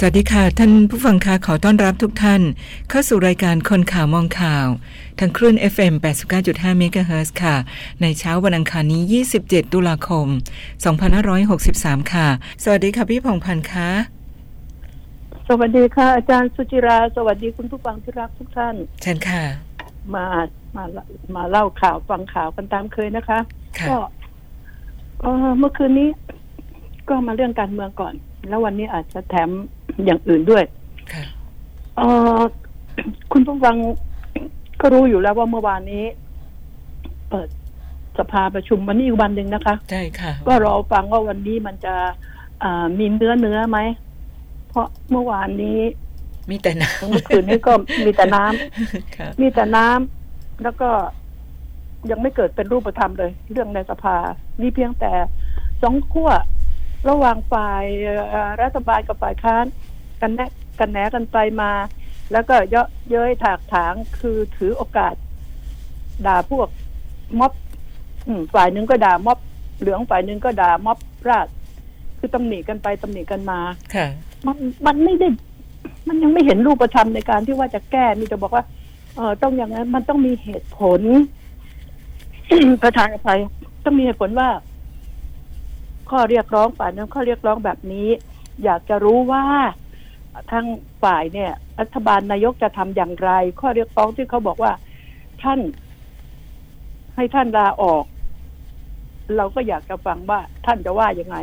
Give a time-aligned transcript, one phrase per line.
[0.00, 2.42] สวัสดีค่ะ ท่านผู้ฟังคะขอต้อนรับทุกท่าน
[2.88, 4.66] เข้าสู่รายการคนข่าวมองข่าว
[5.18, 5.94] ทางคลื่น FM
[6.38, 7.56] 89.5 MHz ค่ะ
[8.02, 9.02] ในเช้าวันอังคารนี้
[9.38, 10.26] 27 ตุลาคม
[11.20, 12.28] 2563 ค่ะ
[12.62, 13.90] สวัสดีค่ะพี่ผ่องพันธ์คะ
[15.48, 19.42] สวัสดีค่ะ อาจารย์สุจิรา สวัสดีคุณผู้ฟังที่รักทุกท่าน เชิญค่ะ
[20.14, 20.26] มา
[20.76, 20.84] มา
[21.36, 23.38] มาเล่าข่าวฟังข่าวกันตามเคยนะคะ
[23.78, 23.96] ค่ะก็
[25.20, 26.08] เอ่อเมื่อคืนนี้
[27.08, 28.14] ก็มาเรื่องการเมืองก่อน
[28.48, 29.48] แล้ววันนี้อาจจะแถม
[30.04, 30.64] อย่างอื่นด้วย
[31.12, 31.24] ค่ะ
[31.96, 32.00] เอ
[32.38, 32.40] อ
[33.32, 33.76] คุณผู้ฟัง
[34.80, 36.04] ก็รู้อยู่แล้วว่าเมื่อวานนี้
[37.30, 37.48] เปิด
[38.18, 41.94] สภาประชุมวันนี้อีกวันหนึ่งนะคะ ใช่ค่ะ ก็รอฟังว่าวันนี้มันจะ
[42.62, 43.78] อ่ามีเนื้อเนื้อไหม
[44.68, 45.80] เพราะเมื่อวานนี้
[46.50, 47.72] มีแต่น้เมื่อคืนนี้ก็
[48.04, 50.90] มีแต่น้ำำค่ะมีแต่น้ำแล้วก็
[52.10, 54.16] ยังไม่เกิดเป็นรูปธรรมเลย เรื่องในสภา
[54.60, 55.12] นี่เพียงแต่
[55.82, 56.30] สองขั้ว
[57.08, 59.64] ระหว่างฝ่ายเอ่อรัฐบาลกับฝ่ายค้าน
[60.20, 61.72] กันแนะกันแหนกันไปมา
[62.32, 65.14] แล้วก็เยาะเย้ยถากถางคือถือโอกาส
[66.26, 66.68] ด่าพวก
[67.38, 67.52] ม็อบ
[68.26, 69.38] อืมฝ่ายหนึ่งก็ด่าม็อบ
[69.80, 71.46] เหลืองฝ่ายหนึ่งก็ด่าม็อบราช
[72.18, 73.60] คือตำหนิกันไปตำหนิกันมา
[73.94, 74.06] ค่ะ
[74.46, 75.28] มันมันไม่ได้
[76.08, 78.64] มันยังไม่เห็นรูปธรรมในการที่ว่าจะแก้มีแต่บอกว่า
[79.16, 81.00] เออต้องอย่างนั้น มันต้องมีเหตุผล
[82.82, 83.38] ประธานอภัย
[83.84, 84.48] ต้องมีเหตุผลว่า
[86.10, 88.08] ข้อเรียกร้องฝ่ายนั้นข้อเรียกร้องแบบนี้
[88.64, 89.44] อยากจะรู้ว่า
[90.50, 90.64] ทาง
[91.02, 94.72] ฝ่ายเนี่ยรัฐบาลนายกจะทำอย่างไร ข้อเรียกร้องที่เขาบอกว่า
[95.42, 95.58] ท่าน
[97.14, 98.04] ให้ท่านลาออก
[99.36, 101.36] เราก็อยากจะฟังว่าท่านจะว่ายังไง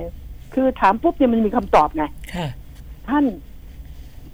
[0.54, 2.04] คือถามปุ๊บเนี่ยมันมีคำตอบไง
[2.36, 2.48] ค่ะ
[3.10, 3.26] ท่าน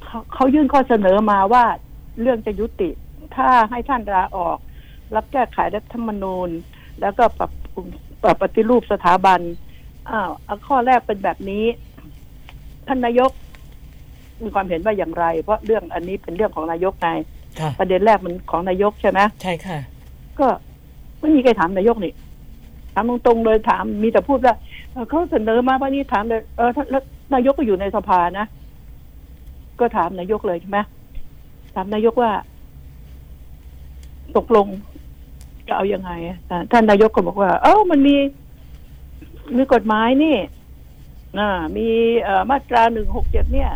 [0.03, 1.63] เขาเขายื่นข้อเสนอมาว่า
[2.21, 2.89] เรื่องจะยุติ
[3.35, 4.57] ถ้าให้ท่านลาออก
[5.15, 6.49] รับแก้ไขรัฐธรรมนูญ
[7.01, 7.85] แล้วก็ปรับปรุง
[8.23, 9.39] ปรับปฏิรูปสถาบัน
[10.09, 11.65] อ้าวเอาข้อแรกเป็นแบบนี้
[12.87, 13.31] ท่านนายก
[14.43, 17.09] มีความเห็นว่าอย่างไร เพราะเรื่องอันนี้เป็นเรื่องของนายกไง
[17.59, 19.77] ค่ะประเด็นแรกมันของนายกใช่ไหมใช่ค่ะ
[20.39, 20.47] ก็
[21.19, 22.13] ไม่มีใครถามนายกนี่
[22.93, 24.55] ถามตรงๆเลยถามมีแต่พูดว่า
[24.91, 28.45] เอ่อเขาเสนอมาว่านี่ถามเลยเออท่านแล้วนายกก็อยู่ในสภานะ
[29.79, 30.79] ก็ถามนายกเลยใช่ไหม
[31.75, 32.31] ถามนายกว่า
[34.37, 34.67] ตกลง
[35.67, 36.11] จะเอายังไง
[36.49, 38.15] อ่าท่านนายกก็บอกว่า เอ้ามันมี
[39.57, 40.37] มีกฎหมายนี่
[41.39, 41.87] อ่ามี
[42.49, 43.71] มาตราหนึ่งหกเจ็ดเนี่ย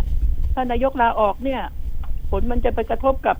[0.53, 1.61] ท่านายกลาออกเนี่ย
[2.29, 3.37] ผลมันจะไปกระทบกับ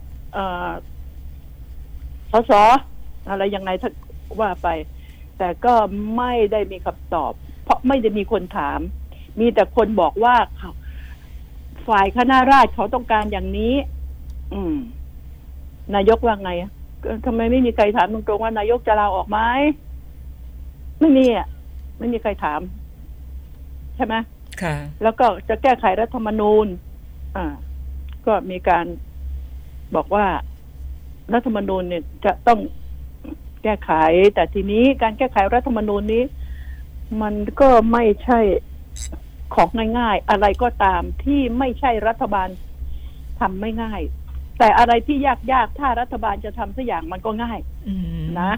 [2.32, 2.52] สส
[3.30, 3.92] อะไรยังไงถ้า
[4.40, 4.68] ว่าไป
[5.38, 5.74] แต่ก็
[6.18, 7.32] ไม่ได้มีคำตอบ
[7.64, 8.80] เพราะไม่ได้มีคนถาม
[9.40, 10.72] มีแต่คนบอกว่าเขา
[11.88, 13.76] ฝ่ายคณะราษฎรเขาต้องการอย่างนี้
[14.54, 14.76] อืม
[15.96, 16.52] นายกว่าไง
[17.26, 19.40] ทำไมไม่มีใครถามตรงๆว่านายกจะลาออกไหม
[21.00, 21.48] ไม่มีอะ
[21.98, 22.62] ไม่มีใครถาม
[23.96, 24.16] ใช่ไหม
[24.62, 26.68] ค่ะ แล้วก็จะแก้ไขรัฐธรรมนูญ
[27.36, 27.46] อ่า
[28.26, 28.86] ก็มีการ
[29.96, 30.26] บอกว่า
[31.34, 32.60] รัฐธรรมนูญเนี่ยจะต้อง
[33.64, 33.92] แก้ไข
[34.36, 36.24] แต่ทีนี้การแก้ไขรัฐธรรมนูญนี้
[37.22, 38.40] มันก็ไม่ใช่
[39.56, 39.70] ของ
[40.00, 42.50] ง่ายๆ อะไรก็ตามที่ไม่ใช่รัฐบาล
[43.40, 44.02] ทำไม่ง่าย
[44.60, 48.52] แต่อะไรที่ยากๆ ถ้ารัฐบาลจะทำสักอย่างมันก็ง่ายอืมนะ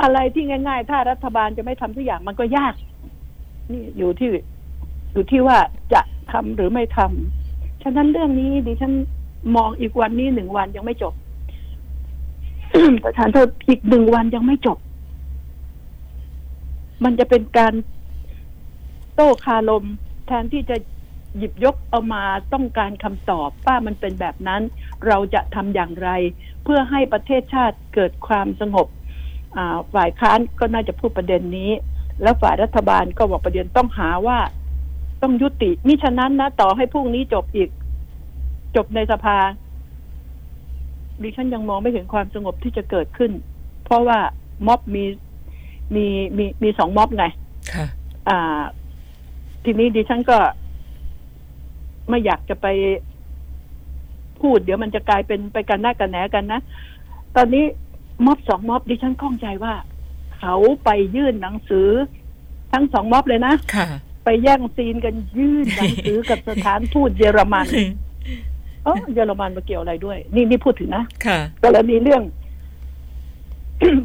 [0.00, 2.74] อะไรที่ง่าย ๆ ถ้ารัฐบาลจะไม่ทำสักอย่างมันก็ยาก
[3.72, 4.28] นี่อยู่ที่
[5.12, 5.58] อยู่ที่ว่า
[5.92, 6.00] จะ
[6.32, 8.92] ทำหรือไม่ทำฉะนั้นเรื่องนี้ดิฉัน
[9.56, 11.14] มองอีกวันนี้หนึ่งวันยังไม่จบ
[13.04, 14.78] ประธานโทษอีกหนึ่งวันยังไม่จบ
[17.04, 17.74] มันจะเป็นการ
[19.14, 19.84] โต้คารม
[20.26, 20.76] แทนที่จะ
[21.38, 24.62] หยิบยกเอามาต้องการคำตอบว่ามันเป็นแบบนั้น
[25.06, 26.08] เราจะทำอย่างไร
[26.64, 28.86] เพื่อให้ประเทศชาติเกิดความสงบ
[29.94, 31.70] ฝ่ายค้านก็น่าจะพูดประเด็นนี้
[32.22, 34.38] แล้วฝ่ายรัฐบาลก็บอกประเด็นต้องหาว่า
[35.22, 37.70] ต้องยุติมิฉะนั้นนะต่อให้พรุ่งนี้จบอีก
[38.76, 39.38] จบในสภา
[41.22, 43.32] ดิฉันยังมองไม่เห็นความสงบที่จะเกิดขึ้น
[43.84, 44.18] เพราะว่า
[44.66, 45.04] ม็อบมี
[45.94, 46.06] มี
[46.36, 47.24] มีมีสองม็อบไง
[47.72, 47.86] ค่ะ
[48.28, 48.60] อ่า
[49.64, 50.38] ทีนี้ดิฉันก็
[52.08, 52.66] ไม่อยากจะไป
[54.40, 56.60] พูด เดี๋ยวมันจะกลายเป็นไปกันหน้ากันแหนกันนะ
[57.36, 57.64] ตอนนี้
[58.26, 59.74] ม็อบสองม็อบดิฉันข้องใจว่า
[60.38, 61.88] เขาไปยื่นหนังสือ
[62.72, 63.88] ทั้งสองม็อบเลยนะค่ะ
[64.24, 67.66] ไปแย่งซีนกันยื่นหนังสือกับสถานทูตเยอรมัน
[68.84, 72.22] เออเยอรมันมาเกี่ยวอะไรด้วย นี่นี่พูดถึงนะค่ะกรณีเรื่อง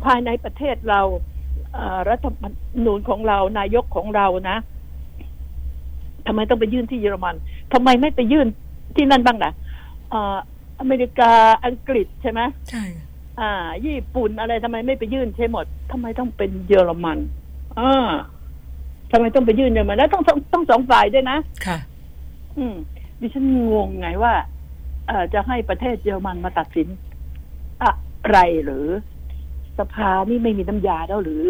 [0.05, 1.01] ภายในประเทศเรา
[1.73, 2.45] เอ่อรัฐธรรม
[2.85, 4.57] นูญของเรานายกของเรานะ
[6.27, 7.35] ทำไมต้องไปยื่นที่เยอรมัน
[7.73, 8.47] ทำไมไม่ไปยื่น
[8.95, 9.51] ที่นั่นบ้างล่ะ
[10.09, 10.37] เอ่อ
[10.79, 11.31] อเมริกา
[11.65, 12.83] อังกฤษใช่ไหมใช่
[13.39, 13.51] อ่า
[13.85, 17.17] ญี่ปุ่นอะไรทำไมไม่ไปยื่นใช่หมดทำไมต้องเป็นเยอรมัน
[17.79, 18.09] อ่า
[19.11, 21.77] ทำไมต้องไปยื่นเยอรมันแล้วต้องต้องต้องสองฝ่ายด้วยนะค่ะ
[22.57, 22.75] อืม
[23.19, 24.33] ดิฉันงงไงว่า
[25.07, 26.87] เอ่อจะให้ประเทศเยอรมันมาตัดสิน
[27.83, 27.91] อะ
[28.29, 28.87] ไรหรือ
[29.79, 31.43] สภานี่ไม่มีน้ำยาแล้วหรือ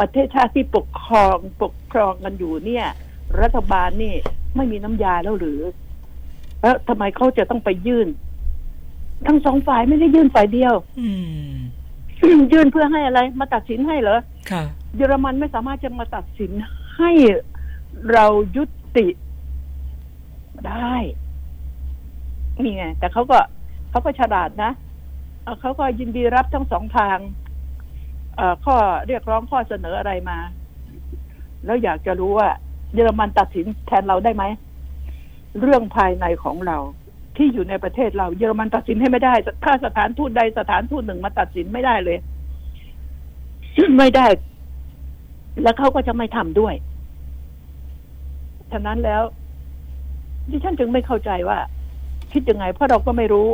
[0.00, 2.86] ประเทศชาติที่ปกครองปกครองกันอยู่เนี่ย
[3.40, 4.14] รัฐบาลนี่
[4.56, 5.60] ไม่มีน้ำยาแล้วหรือ
[6.60, 8.08] แล้วทำไมเขาจะต้องไปยื่น
[9.26, 11.08] ทั้งสองฝ่ายไม่ได้ยื่นฝ่ายเดียวอื
[11.52, 11.54] ม
[12.52, 14.20] ยื่นเพื่อให้อะไร มาตัดสินให้เหรอ
[14.50, 14.62] ค่ะ
[14.96, 16.50] เยอรมันไม่สามารถจะมาตัดสิน
[16.96, 17.10] ให้
[18.12, 18.26] เรา
[18.56, 18.64] ยุ
[18.96, 19.06] ติ
[20.68, 20.94] ได้
[22.62, 23.38] นี่ไงแต่เขาก็
[23.90, 24.72] เขาก็ฉลาดนะ
[25.42, 27.18] เอ่อเขาก็ยินดีรับทั้งสองทาง
[28.36, 28.76] เอ่อข้อ
[29.06, 30.38] เรียกร้องข้อเสนออะไรมา
[31.64, 32.48] แล้วอยากจะรู้ว่า
[32.94, 34.44] เยอรมันตัดสินแทนเราได้ไหม
[35.60, 36.76] เรื่องภายในของเรา
[37.40, 39.34] ที่อยู่ในประเทศเราเยอรมันตัดสินให้ไม่ได้
[39.64, 42.18] ถ้าสถานทูตใดสถานทูตหนึ่งมาตัดสินไม่ได้เลย
[43.98, 44.26] ไม่ได้
[45.62, 46.74] แล้วเขาก็จะไม่ทำด้วย
[48.72, 49.22] ฉะนั้นแล้ว
[50.50, 51.58] ดิฉันจึงไม่เข้าใจว่า
[52.32, 53.48] คิดยังไง เพราะเราก็ไม่รู้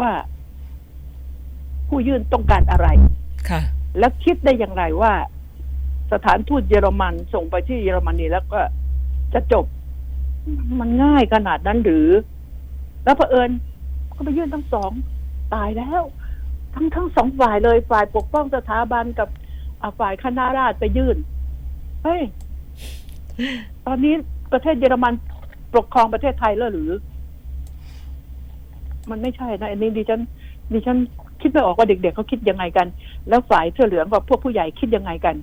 [0.00, 0.10] ว่า
[1.88, 2.88] ผู้ยื่นต้องการอะไร
[3.48, 3.60] ค่ะ
[3.98, 5.12] แล้วคิดได้อย่างไรว่า
[6.12, 8.60] สถานทูตเยอรมันส่งไปที่เยอรมนีแล้วก็
[9.34, 9.64] จะจบ
[10.78, 12.08] มันง่ายขนาดนั้นหรือ
[13.04, 13.50] แล้วเผอิญ
[14.14, 14.90] ก็ไปยื่นทั้งสอง
[15.54, 16.02] ตายแล้ว
[16.74, 19.28] ทั้งทั้งสองฝ่ายเลยฝ่ายปกป้องสถาบันกับ
[20.00, 21.16] ฝ่ายคณะราษฎรไปยื่น
[22.04, 22.22] เฮ้ย
[23.86, 24.14] ตอนนี้
[24.52, 25.12] ประเทศเยอรมัน
[25.74, 26.90] ปกครองประเทศไทยแล้วหรือ
[29.10, 30.20] มันไม่ใช่นะอันนี้ดิฉัน
[30.72, 30.98] ดิฉัน
[31.40, 32.86] คิดไม่ออกว่าเด็กๆเขาคิดยังไงกัน
[33.28, 35.36] แล้วฝ่ายเสื้อเหลืองกับพวกผู้ใหญ่คิดยังไงกัน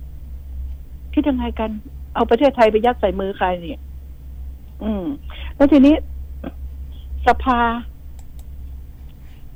[1.14, 1.70] คิดยังไงกัน
[2.14, 3.80] เอาประเทศไทยไปยัดใส่มือใครเนี่ย
[4.82, 5.04] อืม
[5.56, 5.94] แล้วทีนี้
[7.26, 7.60] สภา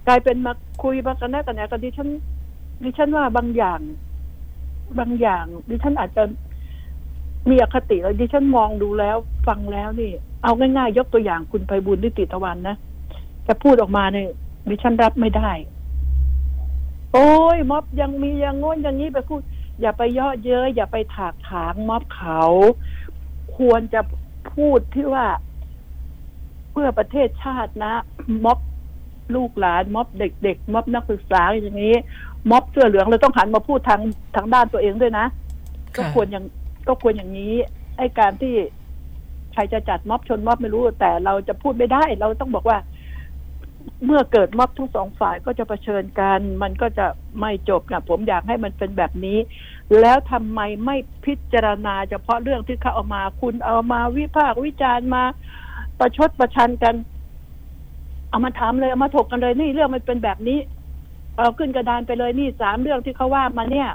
[0.07, 0.53] กลายเป็นมา
[0.83, 2.09] คุยมากันแน่กันแน่กันดิฉัน
[2.83, 3.81] ดิฉันว่าบางอย่าง
[4.99, 6.23] บางอย่าง ดิฉันอาจจะ
[7.51, 9.17] มีอคติแล้วดิฉันมองดูแล้ว
[9.47, 10.11] ฟังแล้วนี่
[10.43, 12.77] เอาง่ายๆยกตัวอย่างคุณไพบุญนิติตะวันนะ
[13.47, 14.29] จะพูดออกมาเนี่ย
[14.69, 15.51] ดิฉันรับไม่ได้
[17.13, 19.41] โอ้ยม็อบยังมีอยังโง้นอย่างนี้ไปพูด
[19.81, 22.41] อย่าไปย่อเย้ยอย่าไปถากถางม็อบเขา
[23.57, 24.01] ควรจะ
[24.53, 25.27] พูดที่ว่า
[26.77, 27.95] พื่อประเทศชาตินะ
[28.45, 28.59] ม็อบ
[29.35, 31.95] ลูกหลาน ม็อบเด็ก ๆ ม็อบนักศึกษาอย่างนี้
[32.51, 34.01] ม็อบเสื้อเหลืองเราต้องหันมาพูดทาง
[34.37, 35.27] ทางด้านตัวเองด้วยนะ
[35.97, 36.45] ก็ค่ะควรอย่าง
[36.89, 37.55] ก็ควรอย่างนี้
[37.99, 38.55] ไอ้การที่
[39.53, 42.79] ใครจะจัดม็อบชนม็อบไม่รู้ แต่เราจะพูดไม่ได้ เราต้องบอกว่า
[44.05, 47.07] เมื่อเกิดม็อบทั้งสองฝ่ายก็จะเผชิญกัน มันก็จะ
[47.41, 49.39] ไม่จบนะผมอยากให้มันเป็นแบบนี้
[50.01, 55.25] แล้วทำไมไม่พิจารณาเฉพาะเรื่องที่เขาเอามา คุณเอามาวิพากษ์วิจารณ์มา
[55.99, 56.95] ประชดประชันกัน
[58.31, 60.59] เอามาถามเลยเอามาถกกันเลยนี่เรื่องมันเป็นแบบนี้
[61.37, 63.89] เอาขึ้นกระดานไปเลยนี่สามเรื่องที่เขาว่ามาเนี่ย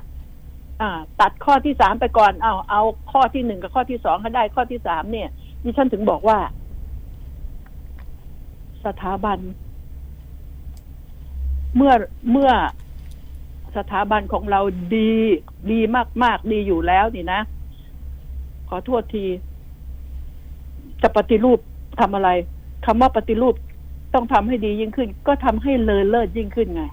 [0.81, 2.81] อ่า ตัดข้อที่สามไปก่อนเอาเอา
[3.11, 5.29] ข้อที่หนึ่งกับข้อที่สองให้ได้ข้อที่สามเนี่ย
[5.63, 6.39] ดิฉันถึงบอกว่า
[8.85, 9.39] สถาบัน
[11.75, 11.93] เมื่อ
[12.31, 12.51] เมื่อ
[13.77, 14.61] สถาบันของเรา
[14.95, 15.13] ดี
[15.71, 15.79] ดี
[16.23, 17.41] มาก ๆ ดีอยู่แล้วนี่นะ
[18.69, 19.25] ขอโทษที
[21.01, 21.59] จะปฏิรูป
[21.99, 22.29] ทำอะไร
[22.85, 23.55] คำว่าปฏิรูป
[24.13, 26.83] ต้องทำให้ดียิ่งขึ้น ก็ทำให้เลอเลิศยิ่งขึ้นไง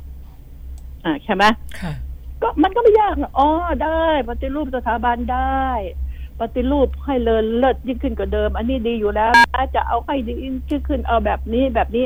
[1.04, 1.44] อ่าใช่ไหม
[1.80, 1.92] ค่ะ
[2.42, 3.48] ก็มันก็ไม่ยากนะอ๋อ
[3.84, 5.66] ได้ ปฏิรูปสถาบันได้
[6.40, 12.04] ปฏิรูปให้เลอเลิศยิ่งขึ้นกว่าเดิม อันนี้ดีอยู่แล้วนะจะเอาให้ดียิ่งขึ้นเอาแบบนี้แบบนี้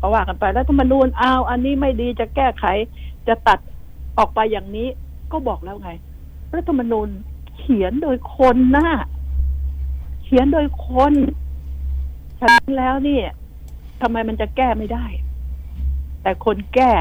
[0.00, 2.64] ก็ว่ากันไปแล้วธรรมนูญเอาอันนี้ไม่ดีจะแก้ไข
[3.28, 3.58] จะตัด
[4.18, 4.88] ออกไปอย่างนี้
[5.32, 5.90] ก็บอกแล้วไง
[6.54, 7.08] รัฐธรรมนูญ
[7.58, 8.86] เขียนโดยคนนะ
[10.24, 11.12] เขียนโดยคน
[12.42, 13.20] ฉะนั้นแล้วนี่
[14.02, 15.04] ทำไมมันจะแก้ไม่ได้
[16.22, 16.92] แต่คนแก้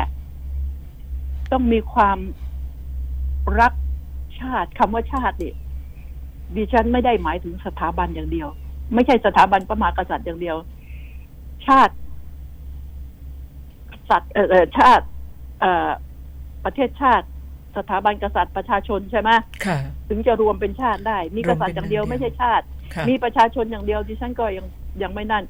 [1.51, 2.17] ต้องมีความ
[3.59, 3.73] รัก
[4.39, 5.53] ชาติคำว่าชาตินี่
[6.55, 8.49] ดิฉันไม่ได้หมายถึงสถาบันอย่างเดียว
[8.93, 10.57] ไม่ใช่สถาบันพระมหากษัตริย์อย่างเดียว
[11.67, 11.93] ชาติ
[14.09, 15.05] สัตว์เออเออชาติ
[15.59, 15.89] เอ่อ
[16.65, 17.27] ประเทศชาติ
[17.77, 19.29] สถาบันกษัตริย์ประชาชนใช่ไหม
[19.65, 19.77] ค่ะ
[20.09, 24.65] ถึงจะรวมเป็นชาติได้ มีกษัตริย์อย่างเดียวรวมเป็นไม่ใช่ชาติค่ะมีประชาชนอย่างเดียวดิฉันก็ยัง
[25.01, 25.43] ยังไม่นั่น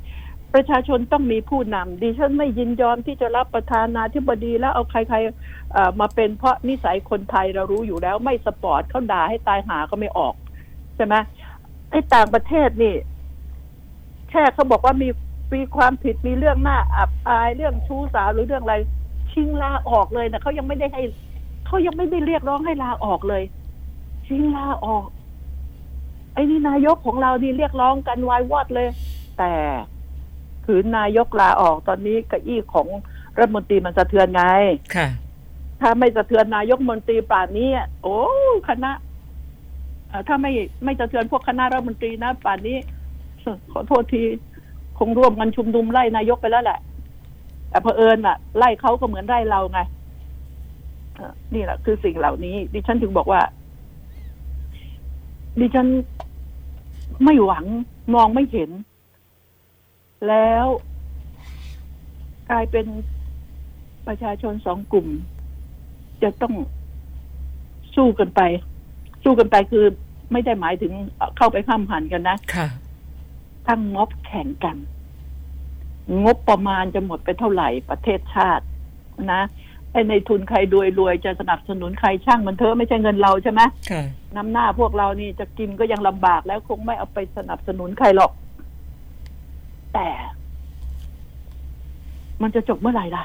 [0.53, 10.33] ประชาชนต้องมีผู้นำดิฉันไม่ยินยอมที่จะรับประธานาธิบดีแล้วเอาใครๆมาเป็นเพราะนิสัยคนไทยเรารู้อยู่แล้วไม่สปอร์ตเขาด่าให้ตายหาก็ไม่ออก
[10.95, 11.15] ใช่ไหม
[11.91, 12.95] ไอ้ต่างประเทศนี่
[14.29, 15.09] แค่เขาบอกว่ามี
[15.53, 18.75] มีความผิดมีเรื่องหน้าอับอายเรื่องชู้สาวหรือเรื่องอะไร
[19.31, 21.03] ชิงลาออกเลยนะเขายังไม่ได้ให้
[21.65, 23.43] เขายังไม่ได้เรียกร้องให้ลาออกเลย
[24.27, 25.07] ชิงลาออก
[26.33, 28.87] ไอ้นี่นายกของเรานี่เรียกร้องกันวายวอดเลย
[29.37, 29.53] แต่
[30.65, 32.87] ขืนนายกลาออกตอนนี้เก้าอี้ของ
[33.37, 34.43] รัฐมนตรีมันสะเทือนไง
[34.95, 35.07] ค่ะ
[35.81, 38.19] ถ้าไม่สะเทือนนายกมนตรีป่านนี้อะโอ้
[38.69, 38.91] คณะ
[40.07, 40.51] เอ่อถ้าไม่
[40.83, 42.77] ไม่สะเทือนพวกคณะรัฐมนตรีนะป่านนี้
[43.71, 44.23] ขอโทษที
[44.99, 46.79] คงร่วมกันชุมนุมไล่นายกไปแล้วแหละ
[47.69, 49.79] แต่เผอิญอะไล่เขาก็เหมือนไล่เราไง
[51.53, 53.41] นี่แหละคือสิ่งเหล่านี้ ดิฉันถึงบอกว่า
[55.59, 55.87] ดิฉัน
[57.25, 57.65] ไม่หวัง
[58.13, 58.69] มองไม่เห็น
[60.27, 60.65] แล้ว
[62.49, 62.85] กลายเป็น
[64.07, 65.07] ประชาชนสองกลุ่ม
[66.23, 66.53] จะต้อง
[67.95, 68.41] สู้กันไป
[69.23, 69.85] สู้กันไปคือ
[70.31, 70.93] ไม่ได้หมายถึง
[71.37, 72.67] เข้าไปข้ามหันกันนะค่ะ
[73.67, 74.77] ทั้งงบแข่งกัน
[76.23, 78.65] งบประมาณจะหมดไปเท่าไหร่ประเทศชาติ
[79.33, 79.41] นะ
[79.91, 83.61] ไอ้ในทุนใครรวยรวยจะสนับสนุนใครช่างมันเถอะไม่ใช่เงินเราใช่ไหม
[83.91, 84.03] ค่ะ
[84.35, 88.31] น้ำหน้าพวกเรานี่จะกินก็ยังลำบากแล้วคงไม่เอาไปสนับสนุนใครหรอก
[89.93, 90.07] แต่
[92.41, 93.23] มันจะจบเมื่อไหร่ล่ะ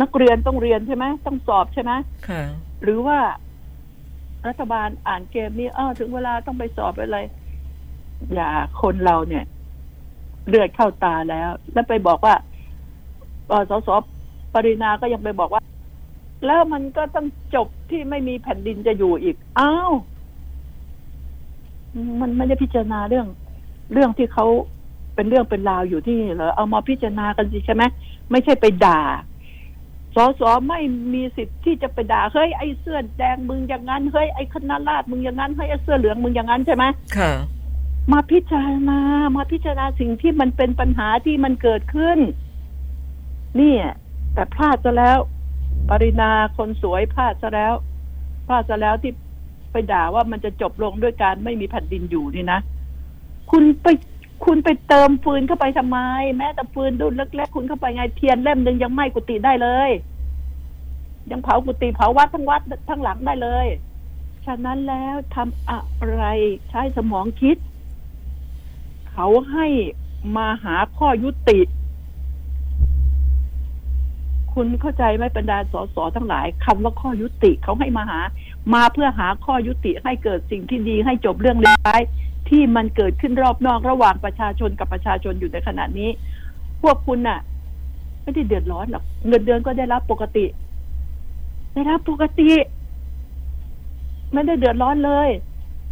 [0.00, 1.92] นักเรียนต้องเรียนใช่ไหมต้องสอบใช่ไหม
[2.28, 2.42] ค่ะ
[2.82, 3.18] หรือว่า
[4.48, 7.18] รัฐบาลอ่านเกมนี้อ้าวถึงเวลาต้องไปสอบอะไร
[8.34, 8.48] อย่า
[8.82, 9.44] คนเราเนี่ย
[10.48, 12.34] เลือดเข้าตาแล้ว แล้วไปบอกว่า
[13.48, 13.88] เอ่อสส
[14.54, 15.62] ปรินาก็ยังไปบอกว่า
[16.46, 19.92] แล้วมันก็ต้องจบที่ไม่มีแผ่นดินจะอยู่อีกอ้าว
[22.20, 23.26] มันไม่ได้พิจารณาเรื่อง
[23.92, 24.46] เรื่องที่เขา
[25.16, 27.82] เป็นเรื่องเป็นราวอยู่ที่นี่เหรอเอามาพิจารณากันสิใช่ไหม
[28.30, 29.00] ไม่ใช่ไปด่า
[30.14, 30.80] สสไม่
[31.14, 36.84] มีสิทธิ์ที่จะไปด่าเฮ้ยไอ้เสื้อแดงมึงอย่างนั้นเฮ้ยไอ้คณะราษฎรมึงอย่างนั้นเฮ้ยไอ้เสื้อเหลืองมึงอย่างนั้นใช่ไหม
[37.16, 37.32] ค่ะ
[38.12, 39.00] มาพิจารณา
[39.36, 42.18] มาพิจารณาสิ่งที่มันเป็นปัญหาที่มันเกิดขึ้น
[43.56, 43.84] เนี่ย
[44.34, 45.18] แต่พลาดซะแล้ว
[45.88, 47.74] ปรินาคนสวยพลาดซะแล้ว
[48.48, 49.12] พลาดซะแล้วที่
[49.72, 52.60] ไปด่าว่ามันจะจบลงด้วยการไม่มีแผ่นดินอยู่นี่นะ
[53.50, 53.86] คุณไป
[54.44, 55.98] คุณไปเติมฟืนเข้าไปทำไม
[56.38, 59.90] แม้แต่ฟืนดุนเล็กๆคุณเข้าไปไงเทียนเล่มหนึ่งยังไหม้กุฏิได้เลย
[61.30, 63.66] ยังเผากุฏิเผาวัดทั้งวัดทั้งหลังได้เลย
[64.46, 65.80] ฉะนั้นแล้วทำอะ
[66.12, 66.22] ไร
[66.70, 67.56] ใช้สมองคิด
[69.12, 69.66] เขาให้
[70.36, 71.58] มาหาข้อยุติ
[74.54, 78.20] คุณเข้าใจไหมบรรดาสสทั้งหลายคำว่าข้อยุติเขาให้มาหา
[78.74, 82.00] มาเพื่อหาข้อยุติให้เกิดสิ่งที่ดีให้จบเรื่องร้าย
[82.48, 86.10] ที่มันเกิดขึ้นรอบนอกระหว่างประชาชนกับประชาชนอยู่ในขณะนี้
[86.82, 87.40] พวกคุณน่ะ
[88.22, 90.46] ไม่ได้เดือดร้อนหรอกเงินเดือนก็ได้รับปกติ
[91.74, 92.50] ได้รับปกติ
[94.32, 95.28] ไม่ได้เดือดร้อนเลย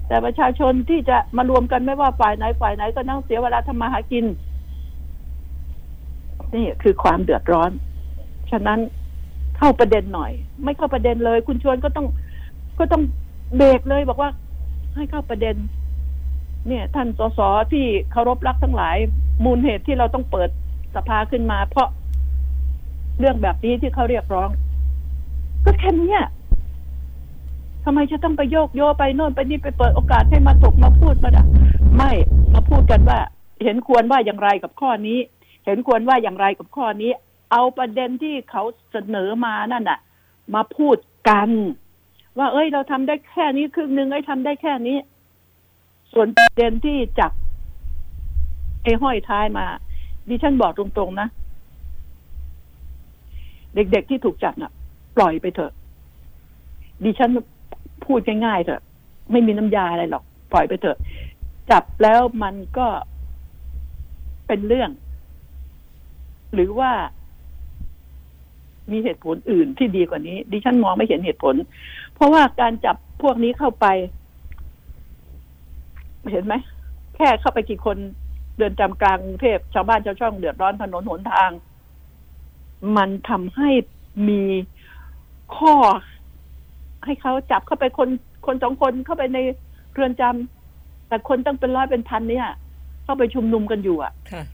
[0.08, 4.24] แต่ประชาชนที่จะมารวมกันไม่ว่าฝ่ายไหนฝ่ายไหนก็นั่งเสียเวลาทำมาหากิน
[6.54, 7.70] นี่คือความเดือดร้อน
[8.50, 8.78] ฉะนั้น
[9.56, 10.32] เข้าประเด็นหน่อย
[10.64, 12.06] ไม่เข้าประเด็นเลย คุณชวนก็ต้อง
[12.78, 13.02] ก็ต้อง
[13.56, 14.30] เบรกเลยบอกว่า
[14.96, 15.56] ให้เข้าประเด็น
[16.68, 17.40] เนี่ยท่านสส
[17.72, 18.96] ที่เคารพรักทั้งหลาย
[19.44, 20.48] มูลเหตุที่เราต้องเปิด
[20.94, 21.88] สภาขึ้นมา เพราะ
[23.18, 24.50] เรื่องแบบนี้ที่เขาเรียกร้อง
[25.64, 26.20] ก็แค่นี้
[27.84, 31.44] ทำไมจะต้องไปโยกโยไปโน่นไปนี่ไปเปิดโอกาสให้มาถกมาพูดมาด่า
[31.96, 32.12] ไม่
[32.54, 33.18] มาพูดกันว่า
[33.62, 35.18] เห็นควรว่าอย่างไรกับข้อนี้
[35.66, 37.10] เห็นควรว่าอย่างไรกับข้อนี้
[37.52, 39.98] เอาประเด็นที่เขาเสนอมานั่นน่ะ
[40.54, 40.96] มาพูด
[41.28, 41.48] กัน
[42.38, 44.96] ว่า เอ้ย เราทำได้แค่นี้ครึ่งหนึ่งไอ้ทำได้แค่นี้
[46.14, 47.32] ส่วนประเด็นที่จับ
[48.82, 49.66] ไอ้ห้อยท้ายมา
[50.28, 51.28] ดิฉันบอกตรงๆนะ
[53.74, 54.72] เด็กๆที่ถูกจับน่ะ
[55.16, 55.72] ปล่อยไปเถอะ
[57.04, 57.30] ดิฉัน
[58.04, 58.82] พูดง่ายๆเถอะ
[59.32, 60.98] ไม่มีน้ำยาอะไรหรอก ปล่อยไปเถอะ
[61.70, 62.86] จับแล้วมันก็
[64.46, 64.90] เป็นเรื่อง
[66.54, 66.92] หรือว่า
[68.90, 71.54] มีเหตุผลอื่นที่ดีกว่านี้ ดิฉันมองไม่เห็นเหตุผล
[72.14, 73.86] เพราะว่าการจับพวกนี้เข้าไป
[76.32, 76.54] เห็นไหม
[77.16, 77.96] แค่เข้าไปกี่คน
[78.58, 81.50] เดินจำกลางกรุงเทพชาวบ้านชาวช่องเดือดร้อนถนนหนทาง
[82.96, 83.70] มันทำให้
[84.28, 84.42] มี
[85.56, 85.74] ข้อ
[87.04, 88.08] ให้เขาจับเข้าไปคน
[88.46, 89.38] คนสองคนเข้าไปใน
[89.92, 92.48] เรือนจำแต่คนตั้งเป็นร้อยเป็นพันเนี่ย
[93.04, 94.44] เข้าไปชุมนุมกันอยู่อะค่ะ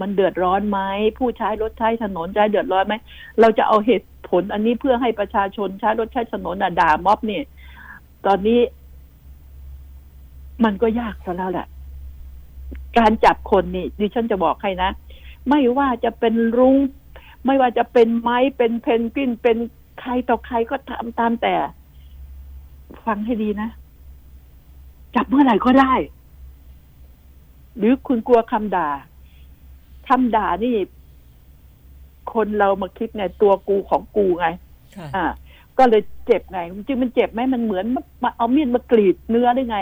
[0.00, 0.80] มันเดือดร้อนไหม
[1.18, 2.94] ผู้ใช้รถใช้ถนนใช้เดือดร้อนไหม
[3.40, 7.40] เราจะเอาเหตุผลอันนี้เพื่อให้ประชาชนใช้รถใช้ถนนน่ะด่าม็อบนี่
[8.26, 8.58] ตอนนี้
[10.64, 11.66] มันก็ยากซะแล้วแหละ
[12.98, 14.90] การจับคนนี่ดิฉันจะบอกให้นะ
[15.48, 16.76] ไม่ว่าจะเป็นรุง้ง
[17.46, 19.56] ไม่ว่าจะเป็นไม้เป็นเพนกวินเป็น
[20.00, 21.54] ใครต่อใครก็ทำตามแต่
[23.06, 23.68] ฟังให้ดีนะ
[25.14, 25.94] จับเมื่อไหร่ก็ได้
[27.76, 28.88] หรือคุณกลัวคำด่า
[30.08, 30.74] คำด่านี่
[32.32, 34.46] คนเรามาคิดไงตัวกูของกูไง
[34.96, 35.24] ค่ะอ่า
[35.78, 37.84] ก็เลยเจ็บไงจริงๆมันเจ็บไหมมันเหมือน
[38.22, 39.78] มาเอามีดมากรีดเนื้อได้ไง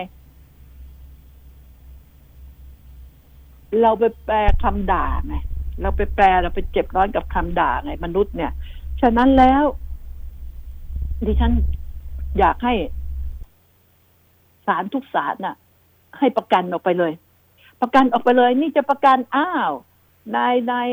[3.81, 5.37] เราไปแปลคำด่าไง
[5.83, 8.53] เราไปแปลเราไปเจ็บร้อนกับคำด่าไงมนุษย์เนี่ย
[9.01, 9.65] ฉะนั้นแล้ว
[11.27, 11.53] ดิฉัน
[12.39, 12.75] อยากให้
[14.67, 15.57] ศาลทุกศาลน่ะ
[16.19, 17.13] ให้ประกันออกไปเลย
[17.83, 19.73] ประกันออกไปเลย นี่จะประกันอ้าว
[20.37, 20.89] นายนาย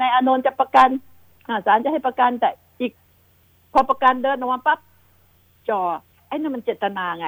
[0.00, 0.88] นายอนนท์จะประกัน
[1.48, 2.92] อ่าศาลจะให้ประกันแต่อีก
[3.72, 4.78] พอประกันเดินออกมาปั๊บ
[5.68, 5.80] จอ
[6.26, 7.26] ไอ้นั่นมันเจตนาไง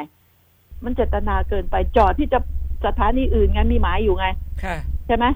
[0.84, 2.38] มันเจตนาเกินไปจอที่จะ
[2.86, 4.26] สถานีอื่นไงมีหมายอยู่ไง
[4.62, 5.26] ค่ะ ใช่ไหม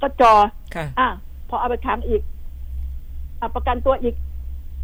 [0.00, 0.32] ก็จอ
[0.74, 1.08] ค่ะ อะ
[1.48, 2.22] พอเอาไปขังอีก
[3.40, 4.14] อะประกันตัวอีก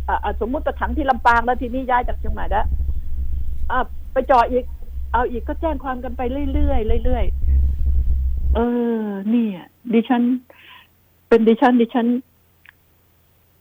[0.08, 2.66] อะอะสมมุติไปขังที่ลำปางแล้วทีนี้ย้ายจากเชียงใหม่แล้ว
[3.70, 3.78] อะ
[4.12, 4.64] ไปจออีก
[5.12, 6.22] เอาอีกก็แจ้งความกันไป
[6.52, 8.60] เรื่อยๆเรื่อยๆเอ
[9.00, 9.60] อ เนี่ย
[9.92, 10.22] ดิฉัน
[11.28, 12.06] เป็นดิฉัน ดิฉัน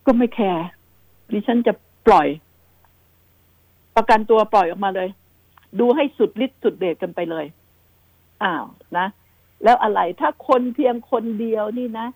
[0.06, 0.68] ก็ไม่แคร์
[1.34, 1.74] ดิฉันจะ
[2.08, 2.28] ปล่อย
[3.96, 5.10] ประกันตัวปล่อยออกมาเลย
[5.80, 7.46] ดูให้สุดฤทธิ์สุดเดชกันไปเลย
[8.44, 8.66] อ้าว
[8.98, 9.08] นะ
[9.64, 12.08] แล้วอะไรถ้าคนเพียงคนเดียวนี่นะ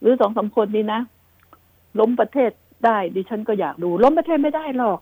[0.00, 1.00] หรือสองสามคนนี่นะ
[2.00, 2.50] ล้มประเทศ
[2.84, 4.98] ได้ดิฉันก็อยากดูล้มประเทศไม่ได้หรอก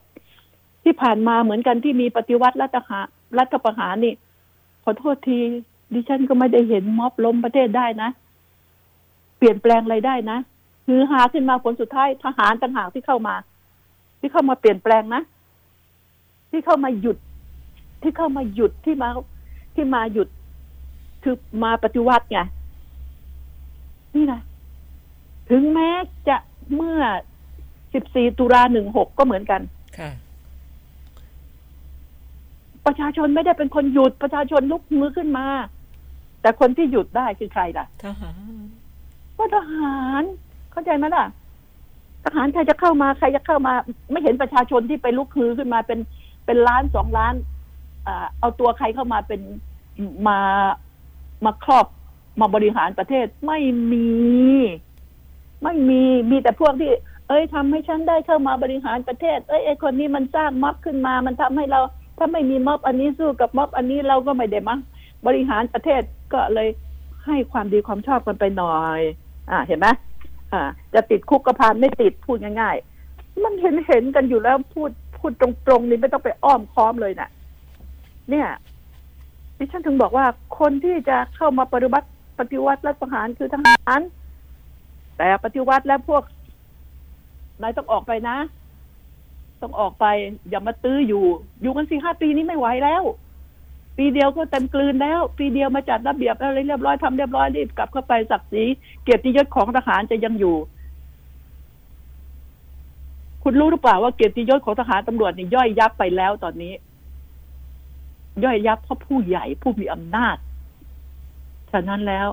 [0.85, 3.00] ที่ผ่านมาเหมือนกันที่มีปฏิวัติรัฐหา
[3.38, 4.14] รัฐประหารนี่
[4.85, 5.38] ขอโทษที
[5.95, 8.11] ดิฉันก็ไม่ได้เห็นม็อบล้มประเทศได้นะ
[9.38, 10.38] เปลี่ยนแปลงอะไรได้นะ
[10.87, 13.35] ฮือฮาขึ้นมาผลสุดท้ายทหารต่างหากที่เข้ามา
[14.21, 15.23] ที่เข้ามาเปลี่ยนแปลงนะ
[16.50, 17.16] ที่เข้ามาหยุด
[18.02, 19.09] ที่เข้ามาหยุดที่มา
[19.75, 20.28] ที่มาหยุด
[21.28, 22.38] คือมาปฏิวัติไง
[24.14, 24.40] นี่นะ
[25.50, 25.90] ถึงแม้
[26.28, 26.37] จะ
[26.75, 27.00] เมื่อ
[27.71, 29.61] 14 ตุลา16 ก็เหมือนกัน
[29.99, 30.11] ค่ะ
[32.87, 35.47] ประชาชนไม่ได้เป็นคนหยุดประชาชนลุกมือขึ้นมา
[36.40, 38.54] แต่คนที่หยุดได้คือใครล่ะ ทหาร
[39.37, 40.23] ก็ทหาร
[40.73, 41.25] เข้าใจไหมล่ะ
[42.25, 43.73] ทหารใครจะเข้ามาใครจะเข้ามา
[44.11, 45.99] ไม่เห็นประชาชนที่ไปลุกฮือขึ้นมาเป็น
[46.47, 47.35] เป็นล้านสองล้าน
[48.06, 49.40] อ่าเอาตัวใครเข้ามาเป็น
[50.28, 50.38] มา
[51.45, 51.87] มาครอบ
[52.40, 53.61] มาบริหารประเทศไม่
[53.93, 54.09] มี
[55.62, 56.93] ไม่มีมีแต่พวกที่
[57.28, 61.81] เอ้ยทำให้ฉันได้เข้ามาบริหารประเทศ เอ้ยไอคนนี้มันสร้างม็อบขึ้นมา มันทำให้เรา
[62.19, 64.81] ถ้าไม่มีม็อบอันนี้สู้กับม็อบอันนี้เราก็ไม่ได้มั้ง
[65.26, 66.02] บริหารประเทศ
[66.33, 66.69] ก็เลย
[67.26, 69.00] ให้ความดีความชอบกันไปหน่อย
[69.50, 69.88] อ่า เห็นไหม
[70.52, 70.62] อ่า
[70.95, 72.76] จะติดคุกก็พานไม่ติดพูดง่าย
[73.09, 77.29] ๆ มันเห็นเห็นกันอยู่แล้วพูดพูดตรงๆนี่ไม่ต้องไปอ้อมค้อมเลยน่ะ
[78.31, 78.49] เนี่ย
[79.59, 80.27] ดิฉันถึงบอกว่า
[80.59, 84.01] คนที่จะเข้ามาปฏิวัติปฏิวัติรัฐประหารคือทหาร
[85.19, 86.23] แต่ปฏิวัติแล้วพวก
[87.62, 88.37] นายต้องออกไปนะ
[89.62, 90.07] ต้องออกไป
[90.51, 91.25] อย่ามาตื้ออยู่
[91.62, 93.03] อยู่กันสี่ห้าปีนี้ไม่ไหวแล้ว
[93.97, 98.64] ปีเดียวก็เต็มกลืนแล้ว ปีเดียวมาจัดระเบียบอะไรเรียบร้อยทำเรียบร้อยรีบกลับเข้าไปศักดิ์ศรี
[99.03, 100.57] เกียรติยศของทหารจะยังอยู่
[103.42, 106.73] คุณรู้หรือเปล่าว่าเกียรติยศของทหารตำรวจนี่ย่อยยับไปแล้วตอนนี้
[108.44, 110.37] ย่อยยับเพราะผู้ใหญ่ผู้มีอำนาจ
[111.72, 112.29] ฉะนั้นแล้ว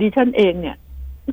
[0.00, 0.76] ดิฉันเองเนี่ย